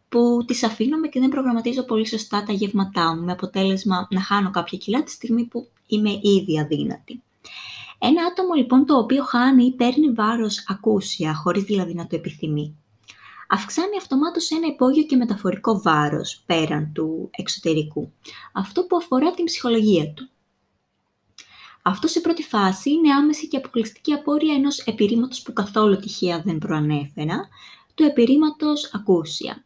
που 0.08 0.44
τις 0.46 0.62
αφήνομαι 0.62 1.08
και 1.08 1.20
δεν 1.20 1.28
προγραμματίζω 1.28 1.82
πολύ 1.82 2.06
σωστά 2.06 2.42
τα 2.42 2.52
γεύματά 2.52 3.14
μου, 3.14 3.24
με 3.24 3.32
αποτέλεσμα 3.32 4.08
να 4.10 4.20
χάνω 4.20 4.50
κάποια 4.50 4.78
κιλά 4.78 5.02
τη 5.02 5.10
στιγμή 5.10 5.44
που 5.44 5.68
είμαι 5.86 6.10
ήδη 6.22 6.60
αδύνατη. 6.60 7.22
Ένα 8.02 8.25
άτομο 8.25 8.54
λοιπόν 8.54 8.87
το 8.87 8.99
οποίο 8.99 9.25
χάνει 9.25 9.64
ή 9.64 9.75
παίρνει 9.75 10.11
βάρος 10.11 10.64
ακούσια, 10.69 11.35
χωρίς 11.35 11.62
δηλαδή 11.62 11.95
να 11.95 12.07
το 12.07 12.16
επιθυμεί, 12.16 12.76
αυξάνει 13.49 13.97
αυτομάτως 13.97 14.50
ένα 14.50 14.66
υπόγειο 14.66 15.02
και 15.02 15.16
μεταφορικό 15.16 15.80
βάρος 15.80 16.42
πέραν 16.47 16.92
του 16.92 17.30
εξωτερικού, 17.30 18.12
αυτό 18.52 18.85
που 18.85 18.97
αφορά 18.97 19.30
την 19.30 19.45
ψυχολογία 19.45 20.12
του. 20.12 20.28
Αυτό 21.83 22.07
σε 22.07 22.21
πρώτη 22.21 22.42
φάση 22.42 22.90
είναι 22.90 23.12
άμεση 23.12 23.49
και 23.49 23.57
αποκλειστική 23.57 24.12
απόρρια 24.12 24.54
ενός 24.54 24.78
επιρρήματος 24.78 25.42
που 25.42 25.52
καθόλου 25.52 25.97
τυχαία 25.97 26.42
δεν 26.45 26.59
προανέφερα, 26.59 27.49
του 27.95 28.02
επιρρήματος 28.02 28.90
ακούσια. 28.95 29.64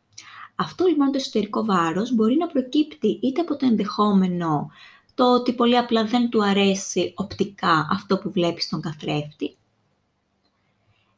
Αυτό 0.55 0.87
λοιπόν 0.87 1.07
το 1.07 1.17
εσωτερικό 1.17 1.64
βάρος 1.64 2.14
μπορεί 2.14 2.37
να 2.37 2.47
προκύπτει 2.47 3.19
είτε 3.23 3.41
από 3.41 3.57
το 3.57 3.67
ενδεχόμενο 3.67 4.71
το 5.14 5.35
ότι 5.35 5.52
πολύ 5.52 5.76
απλά 5.76 6.04
δεν 6.04 6.28
του 6.28 6.44
αρέσει 6.44 7.12
οπτικά 7.16 7.88
αυτό 7.90 8.18
που 8.18 8.30
βλέπει 8.30 8.61
στον 8.61 8.80
καθρέφτη, 8.80 9.56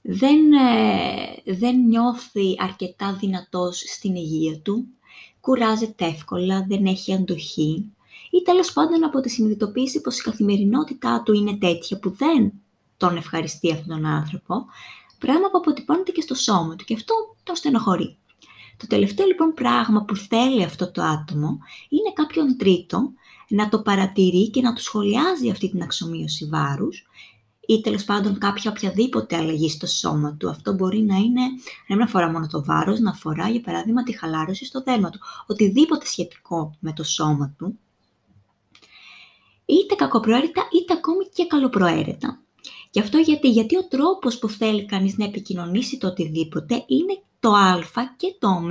δεν, 0.03 0.53
ε, 0.53 1.53
δεν 1.53 1.81
νιώθει 1.81 2.57
αρκετά 2.59 3.13
δυνατός 3.13 3.79
στην 3.79 4.15
υγεία 4.15 4.59
του, 4.59 4.87
κουράζεται 5.41 6.05
εύκολα, 6.05 6.65
δεν 6.69 6.87
έχει 6.87 7.15
αντοχή. 7.15 7.91
Ή 8.31 8.43
τέλος 8.43 8.73
πάντων 8.73 9.05
από 9.05 9.21
τη 9.21 9.29
συνειδητοποίηση 9.29 10.01
πως 10.01 10.19
η 10.19 10.23
καθημερινότητά 10.23 11.23
του 11.25 11.33
είναι 11.33 11.57
τέτοια 11.57 11.99
που 11.99 12.11
δεν 12.11 12.53
τον 12.97 13.17
ευχαριστεί 13.17 13.73
αυτόν 13.73 13.89
τον 13.89 14.07
άνθρωπο, 14.07 14.65
πράγμα 15.19 15.51
που 15.51 15.59
αποτυπώνεται 15.59 16.11
και 16.11 16.21
στο 16.21 16.35
σώμα 16.35 16.77
του 16.77 16.85
και 16.85 16.95
αυτό 16.95 17.15
τον 17.43 17.55
στενοχωρεί. 17.55 18.17
Το 18.77 18.87
τελευταίο 18.87 19.27
λοιπόν 19.27 19.55
πράγμα 19.55 20.05
που 20.05 20.17
θέλει 20.17 20.65
αυτό 20.65 20.91
το 20.91 21.03
άτομο 21.03 21.59
είναι 21.89 22.13
κάποιον 22.15 22.57
τρίτο 22.57 23.13
να 23.49 23.69
το 23.69 23.83
παρατηρεί 23.83 24.51
και 24.51 24.61
να 24.61 24.73
του 24.73 24.83
σχολιάζει 24.83 25.51
αυτή 25.51 25.71
την 25.71 25.83
αξιομείωση 25.83 26.45
βάρους 26.45 27.07
ή 27.67 27.81
τέλος 27.81 28.05
πάντων 28.05 28.39
κάποια 28.39 28.71
οποιαδήποτε 28.71 29.37
αλλαγή 29.37 29.71
στο 29.71 29.87
σώμα 29.87 30.37
του. 30.37 30.49
Αυτό 30.49 30.73
μπορεί 30.73 31.01
να 31.03 31.17
είναι, 31.17 31.41
να 31.87 31.97
μην 31.97 32.05
αφορά 32.05 32.31
μόνο 32.31 32.47
το 32.47 32.65
βάρος, 32.65 33.01
να 33.01 33.11
αφορά 33.11 33.49
για 33.49 33.61
παράδειγμα 33.61 34.03
τη 34.03 34.19
χαλάρωση 34.19 34.65
στο 34.65 34.83
δέρμα 34.83 35.11
του. 35.11 35.19
Οτιδήποτε 35.47 36.07
σχετικό 36.07 36.77
με 36.81 36.93
το 36.93 37.05
σώμα 37.05 37.55
του, 37.59 37.79
είτε 39.65 39.95
κακοπροαίρετα 39.95 40.69
είτε 40.73 40.93
ακόμη 40.93 41.25
και 41.35 41.47
καλοπροαίρετα. 41.47 42.41
Και 42.91 43.01
αυτό 43.01 43.19
γιατί, 43.19 43.49
γιατί 43.49 43.77
ο 43.77 43.85
τρόπος 43.89 44.39
που 44.39 44.49
θέλει 44.49 44.85
κανείς 44.85 45.17
να 45.17 45.25
επικοινωνήσει 45.25 45.99
το 45.99 46.07
οτιδήποτε 46.07 46.75
είναι 46.75 47.23
το 47.41 47.53
α 47.53 47.79
και 48.17 48.37
το 48.39 48.49
ω 48.49 48.63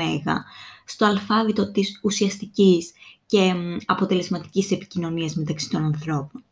στο 0.86 1.06
αλφάβητο 1.06 1.72
της 1.72 2.00
ουσιαστικής 2.04 2.92
και 3.26 3.54
αποτελεσματικής 3.86 4.72
επικοινωνίας 4.72 5.36
μεταξύ 5.36 5.70
των 5.70 5.84
ανθρώπων. 5.84 6.44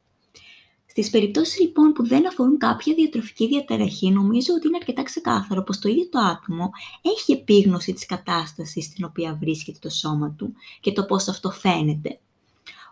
Στις 0.85 1.09
περιπτώσεις 1.09 1.59
λοιπόν 1.59 1.93
που 1.93 2.07
δεν 2.07 2.27
αφορούν 2.27 2.57
κάποια 2.57 2.93
διατροφική 2.93 3.47
διαταραχή, 3.47 4.11
νομίζω 4.11 4.53
ότι 4.53 4.67
είναι 4.67 4.77
αρκετά 4.79 5.03
ξεκάθαρο 5.03 5.63
πως 5.63 5.79
το 5.79 5.89
ίδιο 5.89 6.09
το 6.09 6.19
άτομο 6.19 6.69
έχει 7.01 7.31
επίγνωση 7.31 7.93
της 7.93 8.05
κατάστασης 8.05 8.85
στην 8.85 9.05
οποία 9.05 9.37
βρίσκεται 9.39 9.79
το 9.81 9.89
σώμα 9.89 10.35
του 10.37 10.53
και 10.79 10.91
το 10.91 11.05
πώς 11.05 11.27
αυτό 11.27 11.51
φαίνεται. 11.51 12.19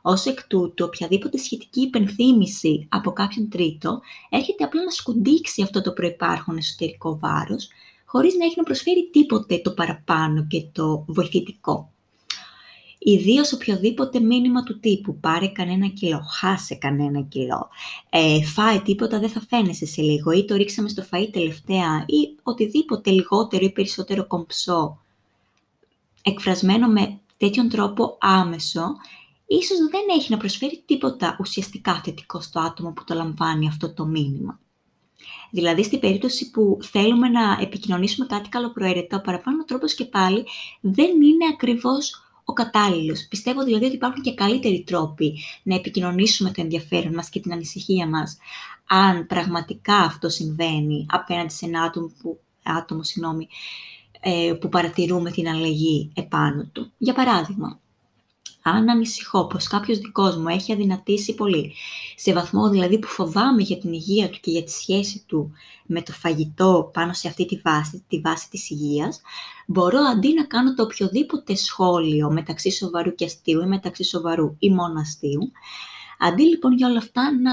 Ω 0.01 0.29
εκ 0.29 0.47
τούτου, 0.47 0.85
οποιαδήποτε 0.87 1.37
σχετική 1.37 1.81
υπενθύμηση 1.81 2.87
από 2.89 3.11
κάποιον 3.11 3.49
τρίτο 3.49 3.99
έρχεται 4.29 4.63
απλά 4.63 4.83
να 4.83 4.91
σκουντίξει 4.91 5.61
αυτό 5.61 5.81
το 5.81 5.91
προϋπάρχον 5.91 6.57
εσωτερικό 6.57 7.19
βάρος, 7.19 7.69
χωρίς 8.05 8.35
να 8.35 8.45
έχει 8.45 8.55
να 8.57 8.63
προσφέρει 8.63 9.09
τίποτε 9.11 9.59
το 9.59 9.71
παραπάνω 9.71 10.45
και 10.47 10.65
το 10.71 11.05
βοηθητικό. 11.07 11.91
Ιδίως 13.03 13.53
οποιοδήποτε 13.53 14.19
μήνυμα 14.19 14.63
του 14.63 14.79
τύπου 14.79 15.19
πάρε 15.19 15.47
κανένα 15.47 15.87
κιλό, 15.87 16.21
χάσε 16.39 16.75
κανένα 16.75 17.21
κιλό, 17.21 17.69
ε, 18.09 18.43
φάε 18.43 18.79
τίποτα 18.79 19.19
δεν 19.19 19.29
θα 19.29 19.41
φαίνεσαι 19.49 19.85
σε 19.85 20.01
λίγο 20.01 20.31
ή 20.31 20.45
το 20.45 20.55
ρίξαμε 20.55 20.89
στο 20.89 21.03
φαΐ 21.11 21.27
τελευταία 21.31 22.03
ή 22.07 22.35
οτιδήποτε 22.43 23.11
λιγότερο 23.11 23.65
ή 23.65 23.71
περισσότερο 23.71 24.27
κομψό, 24.27 24.99
εκφρασμένο 26.21 26.87
με 26.87 27.19
τέτοιον 27.37 27.69
τρόπο 27.69 28.17
άμεσο, 28.19 28.95
ίσως 29.45 29.77
δεν 29.77 30.01
έχει 30.17 30.31
να 30.31 30.37
προσφέρει 30.37 30.83
τίποτα 30.85 31.37
ουσιαστικά 31.39 32.01
θετικό 32.03 32.41
στο 32.41 32.59
άτομο 32.59 32.91
που 32.91 33.03
το 33.03 33.13
λαμβάνει 33.13 33.67
αυτό 33.67 33.93
το 33.93 34.05
μήνυμα. 34.05 34.59
Δηλαδή, 35.51 35.83
στην 35.83 35.99
περίπτωση 35.99 36.51
που 36.51 36.77
θέλουμε 36.81 37.29
να 37.29 37.57
επικοινωνήσουμε 37.61 38.25
κάτι 38.25 38.49
καλοπροαίρετο, 38.49 39.17
ο 39.17 39.21
παραπάνω 39.21 39.63
τρόπος 39.63 39.93
και 39.93 40.05
πάλι 40.05 40.45
δεν 40.81 41.09
είναι 41.21 41.45
ακριβώς 41.53 42.25
ο 42.51 42.53
κατάλληλος. 42.53 43.27
Πιστεύω 43.29 43.63
δηλαδή 43.63 43.85
ότι 43.85 43.95
υπάρχουν 43.95 44.21
και 44.21 44.33
καλύτεροι 44.33 44.83
τρόποι 44.83 45.39
να 45.63 45.75
επικοινωνήσουμε 45.75 46.51
το 46.51 46.61
ενδιαφέρον 46.61 47.13
μας 47.13 47.29
και 47.29 47.39
την 47.39 47.51
ανησυχία 47.51 48.07
μας, 48.07 48.37
αν 48.87 49.25
πραγματικά 49.27 49.95
αυτό 49.95 50.29
συμβαίνει 50.29 51.05
απέναντι 51.09 51.53
σε 51.53 51.65
ένα 51.65 51.81
άτομο 51.81 52.11
που, 52.21 52.39
άτομο, 52.63 53.03
συγγνώμη, 53.03 53.47
ε, 54.19 54.53
που 54.59 54.69
παρατηρούμε 54.69 55.31
την 55.31 55.47
αλλαγή 55.47 56.11
επάνω 56.15 56.69
του. 56.71 56.91
Για 56.97 57.13
παράδειγμα, 57.13 57.79
αν 58.61 58.89
ανησυχώ 58.89 59.47
πως 59.47 59.67
κάποιος 59.67 59.97
δικός 59.97 60.37
μου 60.37 60.47
έχει 60.47 60.73
αδυνατήσει 60.73 61.35
πολύ, 61.35 61.73
σε 62.15 62.33
βαθμό 62.33 62.69
δηλαδή 62.69 62.99
που 62.99 63.07
φοβάμαι 63.07 63.61
για 63.61 63.77
την 63.77 63.93
υγεία 63.93 64.29
του 64.29 64.37
και 64.41 64.51
για 64.51 64.63
τη 64.63 64.71
σχέση 64.71 65.23
του 65.27 65.51
με 65.85 66.01
το 66.01 66.11
φαγητό 66.11 66.89
πάνω 66.93 67.13
σε 67.13 67.27
αυτή 67.27 67.45
τη 67.45 67.61
βάση, 67.63 68.03
τη 68.07 68.19
βάση 68.19 68.49
της 68.49 68.69
υγείας, 68.69 69.21
μπορώ 69.67 69.99
αντί 69.99 70.33
να 70.33 70.43
κάνω 70.43 70.73
το 70.73 70.83
οποιοδήποτε 70.83 71.55
σχόλιο 71.55 72.31
μεταξύ 72.31 72.71
σοβαρού 72.71 73.15
και 73.15 73.25
αστείου 73.25 73.61
ή 73.61 73.65
μεταξύ 73.65 74.03
σοβαρού 74.03 74.55
ή 74.59 74.69
μόνο 74.69 74.99
αστείου, 74.99 75.51
αντί 76.19 76.43
λοιπόν 76.43 76.73
για 76.73 76.87
όλα 76.87 76.97
αυτά 76.97 77.31
να 77.31 77.51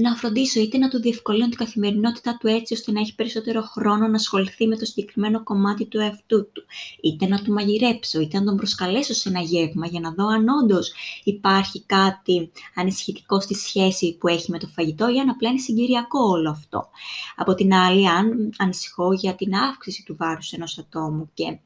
να 0.00 0.16
φροντίσω 0.16 0.60
είτε 0.60 0.78
να 0.78 0.88
του 0.88 1.00
διευκολύνω 1.00 1.48
την 1.48 1.58
καθημερινότητά 1.58 2.36
του 2.40 2.46
έτσι 2.46 2.74
ώστε 2.74 2.92
να 2.92 3.00
έχει 3.00 3.14
περισσότερο 3.14 3.62
χρόνο 3.62 4.08
να 4.08 4.14
ασχοληθεί 4.14 4.66
με 4.66 4.76
το 4.76 4.84
συγκεκριμένο 4.84 5.42
κομμάτι 5.42 5.86
του 5.86 5.98
εαυτού 5.98 6.50
του, 6.52 6.64
είτε 7.00 7.26
να 7.26 7.42
του 7.42 7.52
μαγειρέψω, 7.52 8.20
είτε 8.20 8.38
να 8.38 8.44
τον 8.44 8.56
προσκαλέσω 8.56 9.14
σε 9.14 9.28
ένα 9.28 9.40
γεύμα 9.40 9.86
για 9.86 10.00
να 10.00 10.10
δω 10.10 10.26
αν 10.26 10.48
όντως 10.48 10.92
υπάρχει 11.24 11.82
κάτι 11.82 12.50
ανησυχητικό 12.74 13.40
στη 13.40 13.54
σχέση 13.54 14.16
που 14.16 14.28
έχει 14.28 14.50
με 14.50 14.58
το 14.58 14.66
φαγητό 14.66 15.08
ή 15.08 15.18
αν 15.18 15.28
απλά 15.28 15.48
είναι 15.48 15.58
συγκυριακό 15.58 16.18
όλο 16.18 16.50
αυτό. 16.50 16.88
Από 17.36 17.54
την 17.54 17.74
άλλη, 17.74 18.08
αν 18.08 18.54
ανησυχώ 18.58 19.12
για 19.12 19.34
την 19.34 19.54
αύξηση 19.54 20.02
του 20.04 20.16
βάρους 20.16 20.52
ενός 20.52 20.78
ατόμου 20.78 21.30
και 21.34 21.58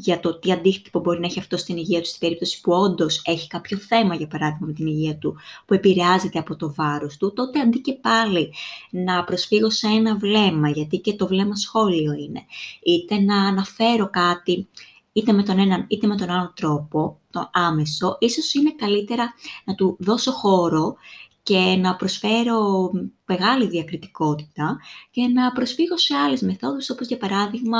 για 0.00 0.20
το 0.20 0.38
τι 0.38 0.52
αντίκτυπο 0.52 1.00
μπορεί 1.00 1.20
να 1.20 1.26
έχει 1.26 1.38
αυτό 1.38 1.56
στην 1.56 1.76
υγεία 1.76 2.00
του, 2.00 2.06
στην 2.06 2.20
περίπτωση 2.20 2.60
που 2.60 2.72
όντως 2.72 3.22
έχει 3.24 3.46
κάποιο 3.46 3.76
θέμα, 3.76 4.14
για 4.14 4.26
παράδειγμα, 4.26 4.66
με 4.66 4.72
την 4.72 4.86
υγεία 4.86 5.16
του, 5.16 5.36
που 5.66 5.74
επηρεάζεται 5.74 6.38
από 6.38 6.56
το 6.56 6.74
βάρος 6.74 7.16
του, 7.16 7.32
τότε 7.32 7.60
αντί 7.60 7.80
και 7.80 7.92
πάλι 7.92 8.52
να 8.90 9.24
προσφύγω 9.24 9.70
σε 9.70 9.86
ένα 9.86 10.16
βλέμμα, 10.16 10.68
γιατί 10.68 10.98
και 10.98 11.14
το 11.14 11.26
βλέμμα 11.26 11.56
σχόλιο 11.56 12.12
είναι, 12.12 12.44
είτε 12.82 13.20
να 13.20 13.46
αναφέρω 13.46 14.10
κάτι 14.10 14.68
είτε 15.12 15.32
με 15.32 15.42
τον 15.42 15.58
έναν 15.58 15.84
είτε 15.88 16.06
με 16.06 16.16
τον 16.16 16.30
άλλο 16.30 16.52
τρόπο, 16.56 17.18
το 17.30 17.50
άμεσο, 17.52 18.16
ίσως 18.20 18.54
είναι 18.54 18.74
καλύτερα 18.74 19.34
να 19.64 19.74
του 19.74 19.96
δώσω 19.98 20.32
χώρο 20.32 20.96
και 21.42 21.76
να 21.80 21.96
προσφέρω 21.96 22.90
μεγάλη 23.24 23.66
διακριτικότητα 23.66 24.78
και 25.10 25.26
να 25.26 25.52
προσφύγω 25.52 25.98
σε 25.98 26.14
άλλες 26.14 26.40
μεθόδους, 26.40 26.90
όπως 26.90 27.06
για 27.06 27.16
παράδειγμα 27.16 27.78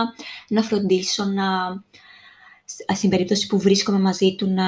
να 0.48 0.62
φροντίσω 0.62 1.24
να 1.24 1.44
στην 2.94 3.10
περίπτωση 3.10 3.46
που 3.46 3.58
βρίσκομαι 3.58 3.98
μαζί 3.98 4.34
του 4.34 4.50
να 4.50 4.66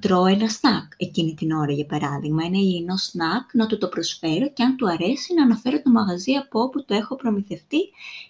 τρώω 0.00 0.26
ένα 0.26 0.48
σνακ 0.48 0.92
εκείνη 0.96 1.34
την 1.34 1.52
ώρα, 1.52 1.72
για 1.72 1.86
παράδειγμα, 1.86 2.44
ένα 2.44 2.58
υγιεινό 2.58 2.96
σνακ, 2.96 3.54
να 3.54 3.66
του 3.66 3.78
το 3.78 3.88
προσφέρω 3.88 4.52
και 4.52 4.62
αν 4.62 4.76
του 4.76 4.88
αρέσει 4.88 5.34
να 5.34 5.42
αναφέρω 5.42 5.82
το 5.82 5.90
μαγαζί 5.90 6.32
από 6.32 6.60
όπου 6.60 6.84
το 6.84 6.94
έχω 6.94 7.16
προμηθευτεί 7.16 7.78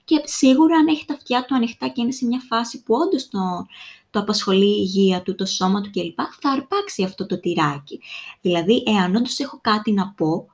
και 0.04 0.22
σίγουρα 0.24 0.76
αν 0.76 0.86
έχει 0.86 1.04
τα 1.04 1.14
αυτιά 1.14 1.44
του 1.44 1.54
ανοιχτά 1.54 1.88
και 1.88 2.00
είναι 2.00 2.12
σε 2.12 2.26
μια 2.26 2.42
φάση 2.48 2.82
που 2.82 2.94
όντως 2.94 3.28
το, 3.28 3.66
το 4.10 4.20
απασχολεί 4.20 4.70
η 4.70 4.76
υγεία 4.78 5.22
του, 5.22 5.34
το 5.34 5.46
σώμα 5.46 5.80
του 5.80 5.90
κλπ, 5.90 6.18
θα 6.40 6.50
αρπάξει 6.50 7.02
αυτό 7.02 7.26
το 7.26 7.40
τυράκι. 7.40 8.00
Δηλαδή, 8.40 8.82
εάν 8.86 9.14
όντως 9.14 9.38
έχω 9.38 9.58
κάτι 9.60 9.92
να 9.92 10.08
πω 10.08 10.46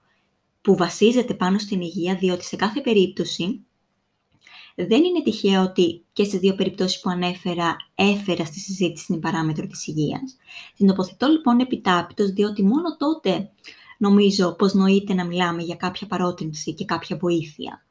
που 0.60 0.76
βασίζεται 0.76 1.34
πάνω 1.34 1.58
στην 1.58 1.80
υγεία, 1.80 2.14
διότι 2.14 2.44
σε 2.44 2.56
κάθε 2.56 2.80
περίπτωση 2.80 3.66
Δεν 4.86 5.04
είναι 5.04 5.22
τυχαίο 5.22 5.62
ότι 5.62 6.04
και 6.12 6.24
στις 6.24 6.38
δύο 6.38 6.54
περιπτώσεις 6.54 7.00
που 7.00 7.10
ανέφερα 7.10 7.76
έφερα 7.94 8.44
στη 8.44 8.58
συζήτηση 8.58 9.06
την 9.06 9.20
παράμετρο 9.20 9.66
της 9.66 9.86
υγείας. 9.86 10.36
Την 10.76 10.86
τοποθετώ 10.86 11.26
λοιπόν 11.26 11.58
επιτάπητος, 11.58 12.30
διότι 12.30 12.62
μόνο 12.62 12.96
τότε 12.96 13.50
νομίζω 13.98 14.52
πως 14.52 14.74
νοείται 14.74 15.14
να 15.14 15.26
μιλάμε 15.26 15.62
για 15.62 15.74
κάποια 15.74 16.06
παρότρινση 16.06 16.74
και 16.74 16.84
κάποια 16.84 17.16
βοήθεια. 17.16 17.84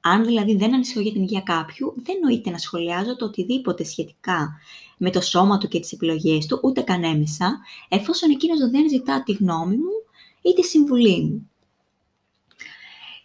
Αν 0.00 0.24
δηλαδή 0.24 0.56
δεν 0.56 0.74
ανησυχώ 0.74 1.00
για 1.00 1.12
την 1.12 1.22
υγεία 1.22 1.40
κάποιου, 1.40 1.94
δεν 1.96 2.16
νοείται 2.22 2.50
να 2.50 2.58
σχολιάζω 2.58 3.16
το 3.16 3.24
οτιδήποτε 3.24 3.84
σχετικά 3.84 4.58
με 4.98 5.10
το 5.10 5.20
σώμα 5.20 5.58
του 5.58 5.68
και 5.68 5.80
τις 5.80 5.92
επιλογές 5.92 6.46
του, 6.46 6.60
ούτε 6.62 6.80
καν 6.80 7.04
έμεσα, 7.04 7.60
εφόσον 7.88 8.30
εκείνος 8.30 8.70
δεν 8.70 8.88
ζητά 8.88 9.22
τη 9.22 9.32
γνώμη 9.32 9.76
μου 9.76 10.04
ή 10.42 10.52
τη 10.52 10.62
συμβουλή 10.62 11.22
μου. 11.22 11.50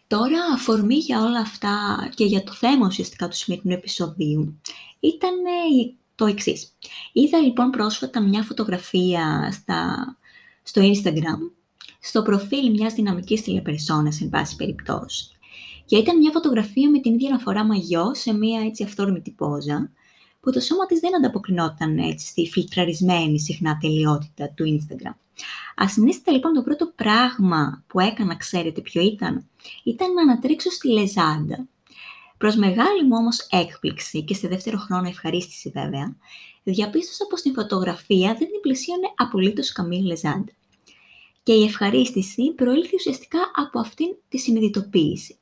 Τώρα, 0.10 0.40
αφορμή 0.54 0.96
για 0.96 1.22
όλα 1.22 1.40
αυτά 1.40 2.08
και 2.16 2.26
για 2.26 2.44
το 2.44 2.54
θέμα 2.54 2.88
ουσιαστικά 2.88 3.28
του 3.28 3.36
σημερινού 3.36 3.74
επεισοδίου 3.74 4.62
ήταν 5.00 5.34
ε, 5.46 5.94
το 6.16 6.26
εξής. 6.26 6.78
Είδα 7.14 7.38
λοιπόν 7.38 7.70
πρόσφατα 7.70 8.22
μια 8.22 8.44
φωτογραφία 8.44 9.50
στα, 9.52 10.08
στο 10.64 10.82
Instagram, 10.82 11.52
στο 12.00 12.22
προφίλ 12.22 12.70
μιας 12.70 12.94
δυναμικής 12.94 13.42
τηλεπερσόνας, 13.42 14.22
εν 14.22 14.30
πάση 14.30 14.56
περιπτώσει. 14.56 15.26
Και 15.86 15.98
ήταν 15.98 16.18
μια 16.18 16.32
φωτογραφία 16.32 16.90
με 16.90 17.00
την 17.00 17.14
ίδια 17.14 17.30
αναφορά 17.30 17.64
μαγιό 17.64 18.14
σε 18.14 18.34
μια 18.34 18.62
έτσι 18.62 18.84
αυθόρμητη 18.84 19.32
πόζα, 19.32 19.92
που 20.40 20.52
το 20.52 20.60
σώμα 20.60 20.86
της 20.86 21.00
δεν 21.00 21.16
ανταποκρινόταν 21.16 21.98
έτσι 21.98 22.28
στη 22.28 22.50
φιλτραρισμένη 22.52 23.40
συχνά 23.40 23.78
τελειότητα 23.78 24.54
του 24.56 24.64
Instagram. 24.80 25.14
Ασυνέστητα 25.76 26.32
λοιπόν 26.32 26.54
το 26.54 26.62
πρώτο 26.62 26.92
πράγμα 26.96 27.84
που 27.88 28.00
έκανα, 28.00 28.36
ξέρετε 28.36 28.82
ποιο 28.82 29.02
ήταν, 29.02 29.48
ήταν 29.84 30.14
να 30.14 30.22
ανατρέξω 30.22 30.70
στη 30.70 30.88
Λεζάντα. 30.88 31.68
Προς 32.38 32.56
μεγάλη 32.56 33.04
μου 33.04 33.16
όμως 33.18 33.48
έκπληξη 33.50 34.24
και 34.24 34.34
σε 34.34 34.48
δεύτερο 34.48 34.78
χρόνο 34.78 35.08
ευχαρίστηση 35.08 35.70
βέβαια, 35.70 36.16
διαπίστωσα 36.64 37.26
πως 37.30 37.40
στην 37.40 37.54
φωτογραφία 37.54 38.28
δεν 38.28 38.52
την 38.52 38.60
πλησίωνε 38.62 39.08
απολύτως 39.16 39.72
καμία 39.72 40.06
Λεζάντα. 40.06 40.52
Και 41.44 41.54
η 41.54 41.64
ευχαρίστηση 41.64 42.54
προήλθε 42.56 42.96
ουσιαστικά 42.96 43.40
από 43.56 43.80
αυτήν 43.80 44.08
τη 44.30 44.38
συνειδητοποίηση. 44.38 45.39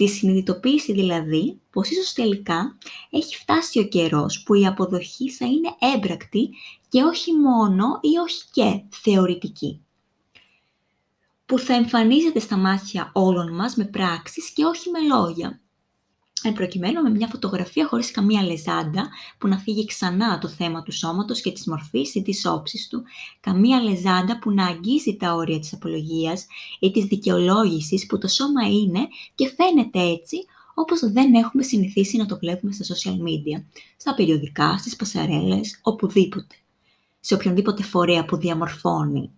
Τη 0.00 0.06
συνειδητοποίηση 0.06 0.92
δηλαδή 0.92 1.60
πως 1.70 1.90
ίσως 1.90 2.12
τελικά 2.12 2.78
έχει 3.10 3.36
φτάσει 3.36 3.78
ο 3.78 3.84
καιρός 3.84 4.42
που 4.42 4.54
η 4.54 4.66
αποδοχή 4.66 5.30
θα 5.30 5.46
είναι 5.46 5.74
έμπρακτη 5.94 6.50
και 6.88 7.02
όχι 7.02 7.36
μόνο 7.36 7.98
ή 8.00 8.16
όχι 8.22 8.44
και 8.52 8.82
θεωρητική. 8.88 9.80
Που 11.46 11.58
θα 11.58 11.74
εμφανίζεται 11.74 12.38
στα 12.38 12.56
μάτια 12.56 13.10
όλων 13.14 13.54
μας 13.54 13.76
με 13.76 13.84
πράξεις 13.84 14.50
και 14.50 14.64
όχι 14.64 14.90
με 14.90 14.98
λόγια. 15.00 15.60
Εν 16.42 16.52
προκειμένου 16.52 17.02
με 17.02 17.10
μια 17.10 17.28
φωτογραφία 17.28 17.86
χωρίς 17.86 18.10
καμία 18.10 18.42
λεζάντα 18.42 19.08
που 19.38 19.48
να 19.48 19.58
φύγει 19.58 19.84
ξανά 19.84 20.38
το 20.38 20.48
θέμα 20.48 20.82
του 20.82 20.92
σώματος 20.92 21.40
και 21.40 21.52
της 21.52 21.66
μορφής 21.66 22.14
ή 22.14 22.22
της 22.22 22.46
όψης 22.46 22.88
του, 22.88 23.02
καμία 23.40 23.80
λεζάντα 23.80 24.38
που 24.38 24.50
να 24.50 24.66
αγγίζει 24.66 25.16
τα 25.16 25.34
όρια 25.34 25.58
της 25.58 25.72
απολογίας 25.72 26.46
ή 26.78 26.90
της 26.90 27.04
δικαιολόγησης 27.04 28.06
που 28.06 28.18
το 28.18 28.28
σώμα 28.28 28.66
είναι 28.66 29.08
και 29.34 29.52
φαίνεται 29.56 30.00
έτσι 30.00 30.36
όπως 30.74 31.00
δεν 31.12 31.34
έχουμε 31.34 31.62
συνηθίσει 31.62 32.16
να 32.16 32.26
το 32.26 32.38
βλέπουμε 32.38 32.72
στα 32.72 32.94
social 32.94 33.14
media, 33.14 33.64
στα 33.96 34.14
περιοδικά, 34.14 34.78
στις 34.78 34.96
πασαρέλες, 34.96 35.78
οπουδήποτε. 35.82 36.54
Σε 37.20 37.34
οποιονδήποτε 37.34 37.82
φορέα 37.82 38.24
που 38.24 38.36
διαμορφώνει 38.36 39.30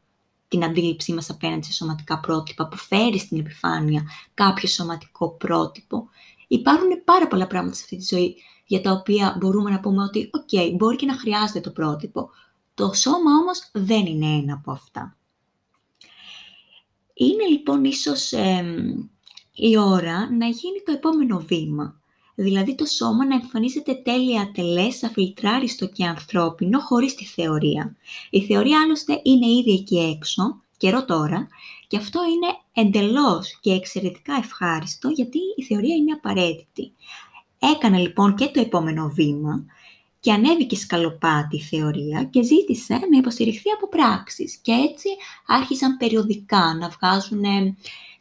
την 0.48 0.64
αντίληψή 0.64 1.12
μας 1.12 1.30
απέναντι 1.30 1.64
σε 1.64 1.72
σωματικά 1.72 2.20
πρότυπα, 2.20 2.68
που 2.68 2.76
φέρει 2.76 3.18
στην 3.18 3.38
επιφάνεια 3.38 4.02
κάποιο 4.34 4.68
σωματικό 4.68 5.30
πρότυπο 5.30 6.08
Υπάρχουν 6.52 7.04
πάρα 7.04 7.28
πολλά 7.28 7.46
πράγματα 7.46 7.74
σε 7.74 7.82
αυτή 7.82 7.96
τη 7.96 8.04
ζωή 8.14 8.36
για 8.66 8.80
τα 8.80 8.92
οποία 8.92 9.36
μπορούμε 9.40 9.70
να 9.70 9.80
πούμε 9.80 10.02
ότι 10.02 10.30
«ΟΚ, 10.32 10.48
okay, 10.52 10.72
μπορεί 10.76 10.96
και 10.96 11.06
να 11.06 11.18
χρειάζεται 11.18 11.60
το 11.60 11.70
πρότυπο». 11.70 12.30
Το 12.74 12.92
σώμα 12.92 13.30
όμως 13.40 13.70
δεν 13.72 14.06
είναι 14.06 14.26
ένα 14.26 14.54
από 14.54 14.72
αυτά. 14.72 15.16
Είναι 17.14 17.44
λοιπόν 17.44 17.84
ίσως 17.84 18.32
η 19.52 19.76
ώρα 19.78 20.32
να 20.32 20.46
γίνει 20.46 20.82
το 20.84 20.92
επόμενο 20.92 21.38
βήμα. 21.38 22.00
Δηλαδή 22.34 22.74
το 22.74 22.84
σώμα 22.84 23.26
να 23.26 23.34
εμφανίζεται 23.34 23.94
τέλεια 23.94 24.50
τελές, 24.54 25.02
αφιλτράριστο 25.02 25.88
και 25.88 26.04
ανθρώπινο 26.04 26.80
χωρίς 26.80 27.14
τη 27.14 27.24
θεωρία. 27.24 27.96
Η 28.30 28.40
θεωρία 28.40 28.80
άλλωστε 28.80 29.20
είναι 29.22 29.46
ήδη 29.46 29.72
εκεί 29.72 29.98
έξω, 29.98 30.62
καιρό 30.76 31.04
τώρα, 31.04 31.48
και 31.86 31.96
αυτό 31.96 32.20
είναι 32.24 32.56
εντελώς 32.72 33.58
και 33.60 33.72
εξαιρετικά 33.72 34.34
ευχάριστο 34.34 35.08
γιατί 35.08 35.38
η 35.56 35.62
θεωρία 35.62 35.94
είναι 35.94 36.12
απαραίτητη. 36.12 36.92
Έκανα 37.58 37.98
λοιπόν 37.98 38.34
και 38.34 38.46
το 38.46 38.60
επόμενο 38.60 39.08
βήμα 39.08 39.64
και 40.20 40.32
ανέβηκε 40.32 40.76
σκαλοπάτι 40.76 41.56
η 41.56 41.60
θεωρία 41.60 42.24
και 42.24 42.42
ζήτησε 42.42 42.94
να 42.94 43.18
υποστηριχθεί 43.18 43.70
από 43.70 43.88
πράξεις. 43.88 44.56
Και 44.56 44.72
έτσι 44.72 45.08
άρχισαν 45.46 45.96
περιοδικά 45.96 46.76
να 46.80 46.88
βγάζουν 46.88 47.44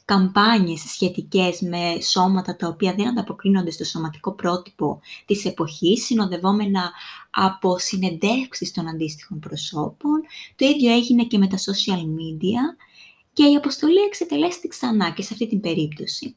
καμπάνιες 0.05 0.79
σχετικές 0.79 1.61
με 1.61 2.01
σώματα 2.01 2.55
τα 2.55 2.67
οποία 2.67 2.93
δεν 2.93 3.07
ανταποκρίνονται 3.07 3.71
στο 3.71 3.83
σωματικό 3.83 4.33
πρότυπο 4.33 4.99
της 5.25 5.45
εποχής, 5.45 6.05
συνοδευόμενα 6.05 6.91
από 7.31 7.77
συνεντεύξεις 7.77 8.71
των 8.71 8.87
αντίστοιχων 8.87 9.39
προσώπων. 9.39 10.21
Το 10.55 10.65
ίδιο 10.65 10.91
έγινε 10.91 11.23
και 11.23 11.37
με 11.37 11.47
τα 11.47 11.57
social 11.57 12.01
media 12.01 12.90
και 13.33 13.45
η 13.45 13.55
αποστολή 13.55 13.99
εξετελέστη 13.99 14.67
ξανά 14.67 15.09
και 15.09 15.21
σε 15.21 15.29
αυτή 15.31 15.47
την 15.47 15.59
περίπτωση. 15.59 16.35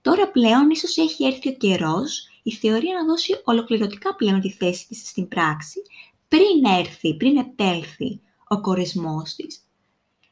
Τώρα 0.00 0.30
πλέον 0.30 0.70
ίσως 0.70 0.96
έχει 0.96 1.24
έρθει 1.24 1.48
ο 1.48 1.52
καιρός 1.52 2.28
η 2.42 2.52
θεωρία 2.52 2.94
να 2.94 3.04
δώσει 3.04 3.40
ολοκληρωτικά 3.44 4.14
πλέον 4.14 4.40
τη 4.40 4.50
θέση 4.50 4.86
της 4.88 5.08
στην 5.08 5.28
πράξη 5.28 5.82
πριν 6.28 6.78
έρθει, 6.78 7.16
πριν 7.16 7.36
επέλθει 7.36 8.20
ο 8.48 8.60
κορεσμός 8.60 9.34
της. 9.34 9.60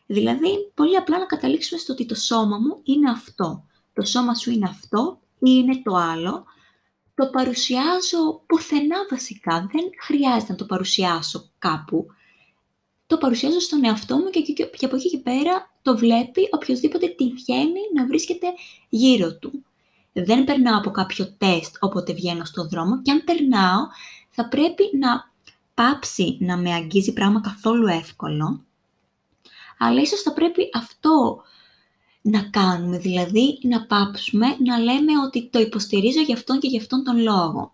Δηλαδή, 0.07 0.71
πολύ 0.75 0.97
απλά 0.97 1.19
να 1.19 1.27
καταλήξουμε 1.27 1.81
στο 1.81 1.93
ότι 1.93 2.07
το 2.07 2.15
σώμα 2.15 2.59
μου 2.59 2.81
είναι 2.83 3.11
αυτό. 3.11 3.65
Το 3.93 4.03
σώμα 4.03 4.35
σου 4.35 4.51
είναι 4.51 4.69
αυτό 4.69 5.21
ή 5.35 5.51
είναι 5.51 5.83
το 5.83 5.95
άλλο. 5.95 6.45
Το 7.15 7.27
παρουσιάζω 7.27 8.43
πουθενά 8.47 8.97
βασικά. 9.11 9.69
Δεν 9.73 9.85
χρειάζεται 10.01 10.53
να 10.53 10.59
το 10.59 10.67
παρουσιάσω 10.67 11.51
κάπου 11.59 12.07
το 13.15 13.21
παρουσιάζω 13.21 13.61
στον 13.61 13.85
εαυτό 13.85 14.17
μου 14.17 14.31
και, 14.31 14.41
και, 14.41 14.85
από 14.85 14.97
εκεί 14.97 15.09
και 15.11 15.19
πέρα 15.19 15.71
το 15.83 15.97
βλέπει 15.97 16.49
οποιοδήποτε 16.51 17.07
τη 17.07 17.29
βγαίνει 17.29 17.81
να 17.95 18.07
βρίσκεται 18.07 18.47
γύρω 18.89 19.39
του. 19.39 19.65
Δεν 20.13 20.45
περνάω 20.45 20.79
από 20.79 20.91
κάποιο 20.91 21.35
τεστ 21.39 21.77
όποτε 21.81 22.13
βγαίνω 22.13 22.45
στον 22.45 22.69
δρόμο 22.69 23.03
και 23.03 23.11
αν 23.11 23.25
περνάω 23.25 23.81
θα 24.31 24.49
πρέπει 24.49 24.91
να 24.99 25.33
πάψει 25.75 26.37
να 26.41 26.57
με 26.57 26.73
αγγίζει 26.73 27.13
πράγμα 27.13 27.41
καθόλου 27.41 27.87
εύκολο, 27.87 28.65
αλλά 29.79 30.01
ίσως 30.01 30.21
θα 30.21 30.33
πρέπει 30.33 30.71
αυτό 30.75 31.43
να 32.23 32.43
κάνουμε, 32.43 32.99
δηλαδή 32.99 33.59
να 33.63 33.87
πάψουμε 33.87 34.47
να 34.65 34.79
λέμε 34.79 35.13
ότι 35.27 35.49
το 35.53 35.59
υποστηρίζω 35.61 36.21
για 36.21 36.35
αυτόν 36.35 36.59
και 36.59 36.69
για 36.69 36.81
αυτόν 36.81 37.05
τον 37.05 37.17
λόγο. 37.23 37.73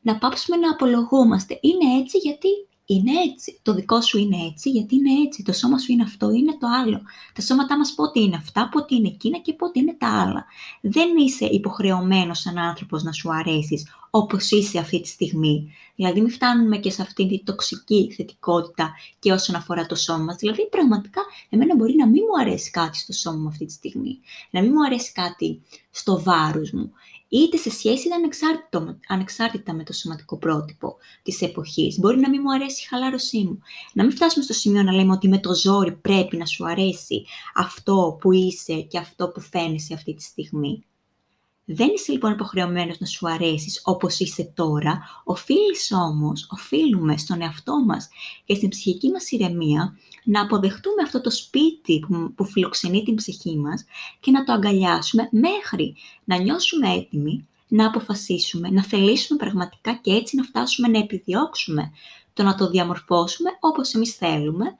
Να 0.00 0.18
πάψουμε 0.18 0.56
να 0.56 0.70
απολογούμαστε. 0.70 1.58
Είναι 1.60 1.98
έτσι 2.00 2.18
γιατί 2.18 2.48
είναι 2.86 3.10
έτσι. 3.30 3.58
Το 3.62 3.74
δικό 3.74 4.00
σου 4.00 4.18
είναι 4.18 4.36
έτσι, 4.50 4.70
γιατί 4.70 4.94
είναι 4.94 5.10
έτσι. 5.26 5.42
Το 5.42 5.52
σώμα 5.52 5.78
σου 5.78 5.92
είναι 5.92 6.02
αυτό, 6.02 6.30
είναι 6.30 6.56
το 6.60 6.66
άλλο. 6.82 7.00
Τα 7.34 7.42
σώματά 7.42 7.78
μας 7.78 7.94
πότε 7.94 8.20
είναι 8.20 8.36
αυτά, 8.36 8.68
πότε 8.68 8.94
είναι 8.94 9.08
εκείνα 9.08 9.38
και 9.38 9.52
πότε 9.52 9.80
είναι 9.80 9.94
τα 9.98 10.20
άλλα. 10.20 10.44
Δεν 10.80 11.16
είσαι 11.16 11.44
υποχρεωμένος 11.44 12.40
σαν 12.40 12.58
άνθρωπος 12.58 13.02
να 13.02 13.12
σου 13.12 13.34
αρέσεις 13.34 13.86
όπως 14.10 14.50
είσαι 14.50 14.78
αυτή 14.78 15.00
τη 15.00 15.08
στιγμή. 15.08 15.72
Δηλαδή 15.94 16.20
μην 16.20 16.30
φτάνουμε 16.30 16.76
και 16.76 16.90
σε 16.90 17.02
αυτή 17.02 17.26
τη 17.26 17.42
τοξική 17.42 18.12
θετικότητα 18.16 18.92
και 19.18 19.32
όσον 19.32 19.54
αφορά 19.54 19.86
το 19.86 19.94
σώμα 19.94 20.24
μας. 20.24 20.36
Δηλαδή 20.36 20.68
πραγματικά 20.68 21.20
εμένα 21.48 21.76
μπορεί 21.76 21.94
να 21.96 22.06
μην 22.06 22.22
μου 22.28 22.40
αρέσει 22.40 22.70
κάτι 22.70 22.98
στο 22.98 23.12
σώμα 23.12 23.36
μου 23.36 23.48
αυτή 23.48 23.64
τη 23.64 23.72
στιγμή. 23.72 24.18
Να 24.50 24.60
μην 24.60 24.70
μου 24.74 24.84
αρέσει 24.84 25.12
κάτι 25.12 25.62
στο 25.90 26.22
βάρος 26.22 26.70
μου 26.70 26.92
είτε 27.38 27.56
σε 27.56 27.70
σχέση 27.70 28.08
είτε 28.08 28.98
ανεξάρτητα 29.08 29.74
με 29.74 29.84
το 29.84 29.92
σωματικό 29.92 30.36
πρότυπο 30.36 30.96
της 31.22 31.42
εποχής. 31.42 31.98
Μπορεί 31.98 32.18
να 32.18 32.28
μην 32.28 32.40
μου 32.44 32.52
αρέσει 32.52 32.82
η 32.82 32.86
χαλάρωσή 32.86 33.38
μου. 33.38 33.58
Να 33.92 34.02
μην 34.04 34.12
φτάσουμε 34.12 34.44
στο 34.44 34.52
σημείο 34.52 34.82
να 34.82 34.92
λέμε 34.92 35.12
ότι 35.12 35.28
με 35.28 35.38
το 35.38 35.54
ζόρι 35.54 35.92
πρέπει 35.92 36.36
να 36.36 36.46
σου 36.46 36.66
αρέσει 36.66 37.24
αυτό 37.54 38.16
που 38.20 38.32
είσαι 38.32 38.80
και 38.80 38.98
αυτό 38.98 39.28
που 39.28 39.40
φαίνεσαι 39.40 39.94
αυτή 39.94 40.14
τη 40.14 40.22
στιγμή. 40.22 40.84
Δεν 41.68 41.88
είσαι 41.94 42.12
λοιπόν 42.12 42.32
υποχρεωμένος 42.32 42.98
να 42.98 43.06
σου 43.06 43.28
αρέσεις 43.28 43.80
όπως 43.84 44.18
είσαι 44.18 44.52
τώρα. 44.54 45.02
Οφείλεις 45.24 45.92
όμως, 45.92 46.48
οφείλουμε 46.50 47.16
στον 47.16 47.42
εαυτό 47.42 47.84
μας 47.84 48.08
και 48.44 48.54
στην 48.54 48.68
ψυχική 48.68 49.10
μας 49.10 49.30
ηρεμία 49.30 49.98
να 50.26 50.40
αποδεχτούμε 50.40 51.02
αυτό 51.02 51.20
το 51.20 51.30
σπίτι 51.30 51.98
που, 51.98 52.32
που 52.34 52.44
φιλοξενεί 52.44 53.02
την 53.02 53.14
ψυχή 53.14 53.56
μας 53.56 53.84
και 54.20 54.30
να 54.30 54.44
το 54.44 54.52
αγκαλιάσουμε 54.52 55.28
μέχρι 55.30 55.96
να 56.24 56.36
νιώσουμε 56.36 56.92
έτοιμοι, 56.92 57.46
να 57.68 57.86
αποφασίσουμε, 57.86 58.70
να 58.70 58.82
θελήσουμε 58.82 59.38
πραγματικά 59.38 59.94
και 59.94 60.12
έτσι 60.12 60.36
να 60.36 60.42
φτάσουμε 60.42 60.88
να 60.88 60.98
επιδιώξουμε 60.98 61.92
το 62.34 62.42
να 62.42 62.54
το 62.54 62.70
διαμορφώσουμε 62.70 63.50
όπως 63.60 63.94
εμείς 63.94 64.14
θέλουμε, 64.14 64.78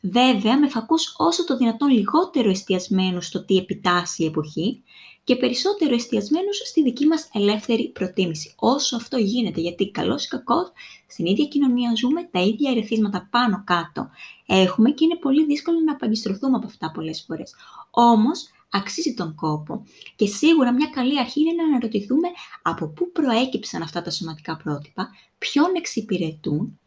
βέβαια 0.00 0.58
με 0.58 0.68
φακούς 0.68 1.14
όσο 1.16 1.44
το 1.44 1.56
δυνατόν 1.56 1.88
λιγότερο 1.88 2.50
εστιασμένους 2.50 3.26
στο 3.26 3.44
τι 3.44 3.56
επιτάσσει 3.56 4.22
η 4.22 4.26
εποχή 4.26 4.82
και 5.26 5.36
περισσότερο 5.36 5.94
εστιασμένους 5.94 6.56
στη 6.56 6.82
δική 6.82 7.06
μας 7.06 7.28
ελεύθερη 7.32 7.88
προτίμηση. 7.88 8.54
Όσο 8.56 8.96
αυτό 8.96 9.16
γίνεται, 9.16 9.60
γιατί 9.60 9.90
καλώς 9.90 10.24
ή 10.24 10.28
κακώς 10.28 10.72
στην 11.06 11.26
ίδια 11.26 11.44
κοινωνία 11.44 11.92
ζούμε, 11.94 12.28
τα 12.30 12.40
ίδια 12.40 12.70
ερεθίσματα 12.70 13.28
πάνω 13.30 13.62
κάτω 13.66 14.10
έχουμε 14.46 14.90
και 14.90 15.04
είναι 15.04 15.16
πολύ 15.16 15.44
δύσκολο 15.44 15.80
να 15.80 15.92
απαγκιστρωθούμε 15.92 16.56
από 16.56 16.66
αυτά 16.66 16.90
πολλές 16.90 17.24
φορές. 17.26 17.54
Όμως, 17.90 18.50
αξίζει 18.70 19.14
τον 19.14 19.34
κόπο 19.34 19.84
και 20.16 20.26
σίγουρα 20.26 20.72
μια 20.72 20.90
καλή 20.94 21.18
αρχή 21.18 21.40
είναι 21.40 21.52
να 21.52 21.64
αναρωτηθούμε 21.64 22.28
από 22.62 22.86
πού 22.86 23.10
προέκυψαν 23.12 23.82
αυτά 23.82 24.02
τα 24.02 24.10
σωματικά 24.10 24.56
πρότυπα, 24.56 25.10
ποιον 25.38 25.70
εξυπηρετούν 25.76 26.78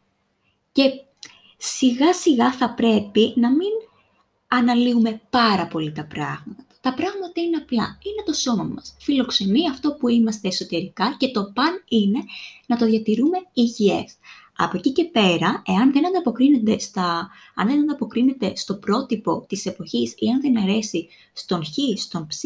και 0.72 0.90
σιγά 1.56 2.12
σιγά 2.12 2.52
θα 2.52 2.74
πρέπει 2.74 3.32
να 3.36 3.50
μην 3.50 3.70
αναλύουμε 4.48 5.20
πάρα 5.30 5.66
πολύ 5.66 5.92
τα 5.92 6.06
πράγματα. 6.06 6.64
Τα 6.80 6.94
πράγματα 6.94 7.40
είναι 7.40 7.56
απλά. 7.56 7.98
Είναι 8.02 8.22
το 8.24 8.32
σώμα 8.32 8.64
μας. 8.64 8.96
Φιλοξενεί 9.00 9.68
αυτό 9.68 9.92
που 9.92 10.08
είμαστε 10.08 10.48
εσωτερικά 10.48 11.14
και 11.18 11.30
το 11.30 11.50
παν 11.54 11.84
είναι 11.88 12.24
να 12.66 12.76
το 12.76 12.84
διατηρούμε 12.84 13.38
υγιές. 13.52 14.14
Από 14.56 14.76
εκεί 14.76 14.92
και 14.92 15.04
πέρα, 15.04 15.62
εάν 15.66 15.92
δεν 15.92 16.06
ανταποκρίνεται, 16.06 16.78
στα, 16.78 17.30
αν 17.54 17.66
δεν 17.66 17.80
ανταποκρίνεται 17.80 18.52
στο 18.56 18.74
πρότυπο 18.74 19.44
της 19.48 19.66
εποχής 19.66 20.14
ή 20.18 20.28
αν 20.28 20.40
δεν 20.40 20.58
αρέσει 20.58 21.08
στον 21.32 21.64
χ, 21.64 21.68
στον 21.96 22.26
ψ, 22.26 22.40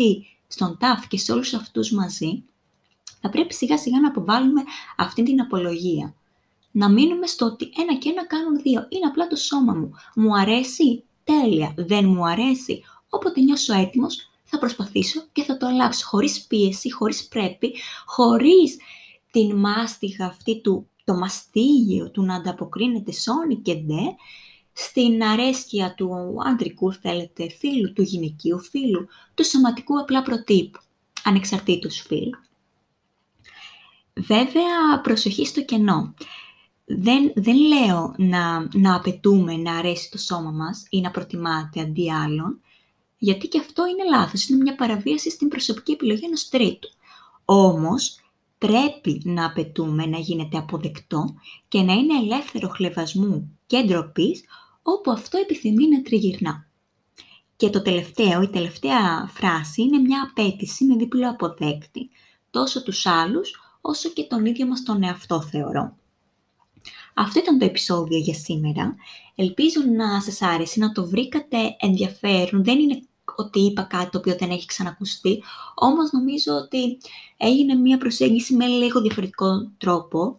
στον 0.47 0.77
ταφ 0.81 1.09
και 1.09 1.19
σε 1.19 1.33
όλους 1.33 1.55
αυτούς 1.55 1.91
μαζί, 1.91 2.43
θα 3.21 3.29
πρέπει 3.31 3.55
σιγά 3.55 3.79
σιγά 3.79 4.01
να 4.01 4.09
αποβάλουμε 4.09 4.63
αυτή 4.97 5.23
την 5.23 5.41
απολογία. 5.41 6.15
Να 6.71 6.91
μείνουμε 6.91 7.27
στο 7.27 7.47
ότι 7.47 7.71
ένα 7.81 7.95
και 7.95 8.09
ένα 8.09 8.27
κάνουν 8.27 8.61
δύο. 8.63 8.87
Είναι 8.89 9.07
απλά 9.07 9.27
το 9.27 9.37
σώμα 9.37 9.75
μου. 9.75 9.91
Μου 10.15 10.37
αρέσει, 10.37 11.05
τέλεια. 11.25 11.75
Δεν 11.77 12.05
μου 12.09 12.27
αρέσει; 12.27 12.83
Όποτε 13.15 13.41
νιώσω 13.41 13.75
έτοιμος, 13.75 14.31
θα 14.45 14.59
προσπαθήσω 14.59 15.25
και 15.33 15.43
θα 15.43 15.57
το 15.57 15.67
αλλάξω. 15.67 16.07
Χωρίς 16.07 16.47
πίεση, 16.47 16.93
χωρίς 16.93 17.29
πρέπει, 17.29 17.75
χωρίς 18.07 18.77
την 19.31 19.57
μάστιγα 19.57 20.27
αυτή 20.27 20.61
του 20.61 20.89
το 21.05 21.15
μαστίγιο 21.15 22.11
του 22.11 22.23
να 22.23 22.35
ανταποκρίνεται 22.35 23.13
σώνη 23.13 23.57
και 23.57 23.75
δε 23.75 24.03
στην 24.73 25.23
αρέσκεια 25.23 25.95
του 25.95 26.37
ανδρικού, 26.45 26.93
θέλετε, 26.93 27.49
φίλου, 27.49 27.93
του 27.93 28.03
γυναικείου 28.03 28.61
φίλου, 28.61 29.07
του 29.35 29.45
σωματικού 29.45 30.01
απλά 30.01 30.23
προτύπου, 30.23 30.81
ανεξαρτήτως 31.25 32.05
φίλου. 32.07 32.39
Βέβαια, 34.15 35.01
προσοχή 35.03 35.47
στο 35.47 35.65
κενό. 35.65 36.15
Δεν, 36.85 37.33
δεν 37.35 37.57
λέω 37.57 38.15
να, 38.17 38.69
να 38.73 38.95
απαιτούμε 38.95 39.57
να 39.57 39.77
αρέσει 39.77 40.11
το 40.11 40.19
σώμα 40.19 40.51
μας 40.51 40.87
ή 40.91 41.01
να 41.01 41.11
προτιμάτε 41.11 41.81
αντί 41.81 42.13
άλλων, 42.13 42.61
γιατί 43.19 43.49
και 43.49 43.59
αυτό 43.59 43.87
είναι 43.87 44.17
λάθος, 44.17 44.49
είναι 44.49 44.63
μια 44.63 44.75
παραβίαση 44.75 45.31
στην 45.31 45.49
προσωπική 45.49 45.93
επιλογή 45.93 46.25
ενός 46.25 46.49
τρίτου. 46.49 46.89
Όμως, 47.45 48.19
πρέπει 48.59 49.23
να 49.25 49.47
απαιτούμε 49.47 50.07
να 50.07 50.19
γίνεται 50.19 50.59
αποδεκτό 50.59 51.35
και 51.69 51.83
να 51.83 51.93
είναι 51.93 52.19
ελεύθερο 52.19 52.69
χλεβασμού 52.69 53.59
και 53.67 53.83
ντροπής 53.83 54.45
όπου 54.83 55.11
αυτό 55.11 55.39
επιθυμεί 55.39 55.89
να 55.89 56.03
τριγυρνά. 56.03 56.69
Και 57.57 57.71
το 57.71 57.83
τελευταίο, 57.83 58.43
η 58.43 58.49
τελευταία 58.49 59.31
φράση 59.33 59.83
είναι 59.83 59.99
μια 59.99 60.29
απέτηση 60.31 60.85
με 60.85 60.97
διπλό 60.97 61.31
αποδέκτη, 61.31 62.11
τόσο 62.51 62.83
τους 62.83 63.07
άλλους 63.07 63.61
όσο 63.81 64.09
και 64.09 64.25
τον 64.25 64.47
ίδιο 64.47 64.67
μας 64.67 64.83
τον 64.83 65.03
εαυτό 65.03 65.43
θεωρώ. 65.43 65.97
Αυτό 67.15 67.39
ήταν 67.39 67.59
το 67.59 67.65
επεισόδιο 67.65 68.19
για 68.19 68.35
σήμερα. 68.35 68.95
Ελπίζω 69.35 69.81
να 69.97 70.21
σας 70.21 70.43
άρεσε, 70.43 70.81
να 70.81 70.93
το 70.93 71.07
βρήκατε 71.07 71.57
ενδιαφέρον. 71.81 72.65
Δεν 72.65 72.79
είναι 72.79 73.03
ότι 73.37 73.61
είπα 73.61 73.83
κάτι 73.83 74.11
το 74.11 74.19
οποίο 74.19 74.37
δεν 74.39 74.51
έχει 74.51 74.67
ξανακουστεί, 74.67 75.43
όμως 75.75 76.13
νομίζω 76.13 76.53
ότι 76.55 76.99
έγινε 77.37 77.75
μία 77.75 77.99
προσέγγιση 77.99 78.55
με 78.55 78.67
λίγο 78.67 79.01
διαφορετικό 79.01 79.71
τρόπο 79.79 80.39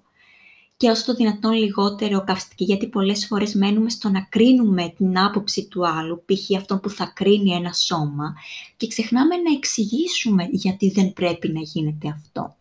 και 0.78 0.90
όσο 0.90 1.06
το 1.06 1.14
δυνατόν 1.14 1.52
λιγότερο 1.52 2.24
καυστική, 2.24 2.64
γιατί 2.64 2.88
πολλές 2.88 3.26
φορές 3.26 3.54
μένουμε 3.54 3.90
στο 3.90 4.10
να 4.10 4.22
κρίνουμε 4.22 4.94
την 4.98 5.20
άποψη 5.20 5.68
του 5.68 5.88
άλλου, 5.88 6.24
π.χ. 6.26 6.58
αυτόν 6.58 6.80
που 6.80 6.90
θα 6.90 7.12
κρίνει 7.16 7.52
ένα 7.52 7.74
σώμα, 7.74 8.36
και 8.78 8.88
ξεχνάμε 8.88 9.36
να 9.36 9.54
εξηγήσουμε 9.56 10.48
γιατί 10.52 10.90
δεν 10.90 11.14
πρέπει 11.14 11.48
να 11.52 11.60
γίνεται 11.60 12.10
αυτό. 12.10 12.56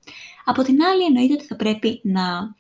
Από 0.44 0.62
την 0.62 0.82
άλλη 0.82 1.04
εννοείται 1.04 1.32
ότι 1.32 1.44
θα 1.44 1.56
πρέπει 1.56 2.00
να 2.02 2.54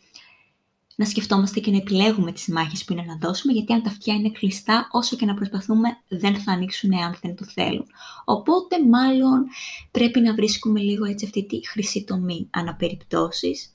να 0.96 1.04
σκεφτόμαστε 1.04 1.60
και 1.60 1.70
να 1.70 1.76
επιλέγουμε 1.76 2.32
τις 2.32 2.48
μάχες 2.48 2.84
που 2.84 2.92
είναι 2.92 3.04
να 3.06 3.16
δώσουμε, 3.16 3.52
γιατί 3.52 3.72
αν 3.72 3.82
τα 3.82 3.90
αυτιά 3.90 4.14
είναι 4.14 4.30
κλειστά, 4.30 4.88
όσο 4.90 5.16
και 5.16 5.26
να 5.26 5.34
προσπαθούμε, 5.34 5.88
δεν 6.08 6.36
θα 6.36 6.52
ανοίξουν 6.52 6.92
εάν 6.92 7.18
δεν 7.22 7.36
το 7.36 7.44
θέλουν. 7.44 7.86
Οπότε, 8.24 8.86
μάλλον, 8.88 9.46
πρέπει 9.90 10.20
να 10.20 10.34
βρίσκουμε 10.34 10.80
λίγο 10.80 11.04
έτσι 11.04 11.24
αυτή 11.24 11.46
τη 11.46 11.68
χρυσή 11.68 12.04
τομή 12.04 12.48
αναπεριπτώσεις 12.50 13.74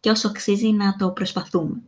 και 0.00 0.10
όσο 0.10 0.28
αξίζει 0.28 0.68
να 0.68 0.96
το 0.96 1.10
προσπαθούμε. 1.10 1.82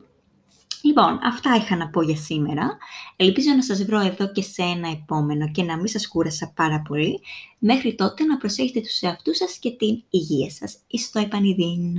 Λοιπόν, 0.83 1.19
αυτά 1.23 1.55
είχα 1.57 1.77
να 1.77 1.88
πω 1.88 2.03
για 2.03 2.16
σήμερα. 2.16 2.77
Ελπίζω 3.16 3.53
να 3.53 3.62
σας 3.62 3.85
βρω 3.85 4.01
εδώ 4.01 4.33
και 4.33 4.43
σε 4.43 4.62
ένα 4.62 4.88
επόμενο 4.88 5.51
και 5.51 5.62
να 5.62 5.77
μην 5.77 5.87
σας 5.87 6.09
κούρασα 6.09 6.53
πάρα 6.57 6.83
πολύ. 6.88 7.21
Μέχρι 7.59 7.95
τότε 7.95 8.25
να 8.25 8.37
προσέχετε 8.37 8.81
τους 8.81 9.01
εαυτούς 9.01 9.37
σας 9.37 9.59
και 9.59 9.71
την 9.71 10.03
υγεία 10.11 10.51
σας. 10.51 10.77
Εις 10.87 11.11
το 11.11 11.19
επανειδήν. 11.19 11.97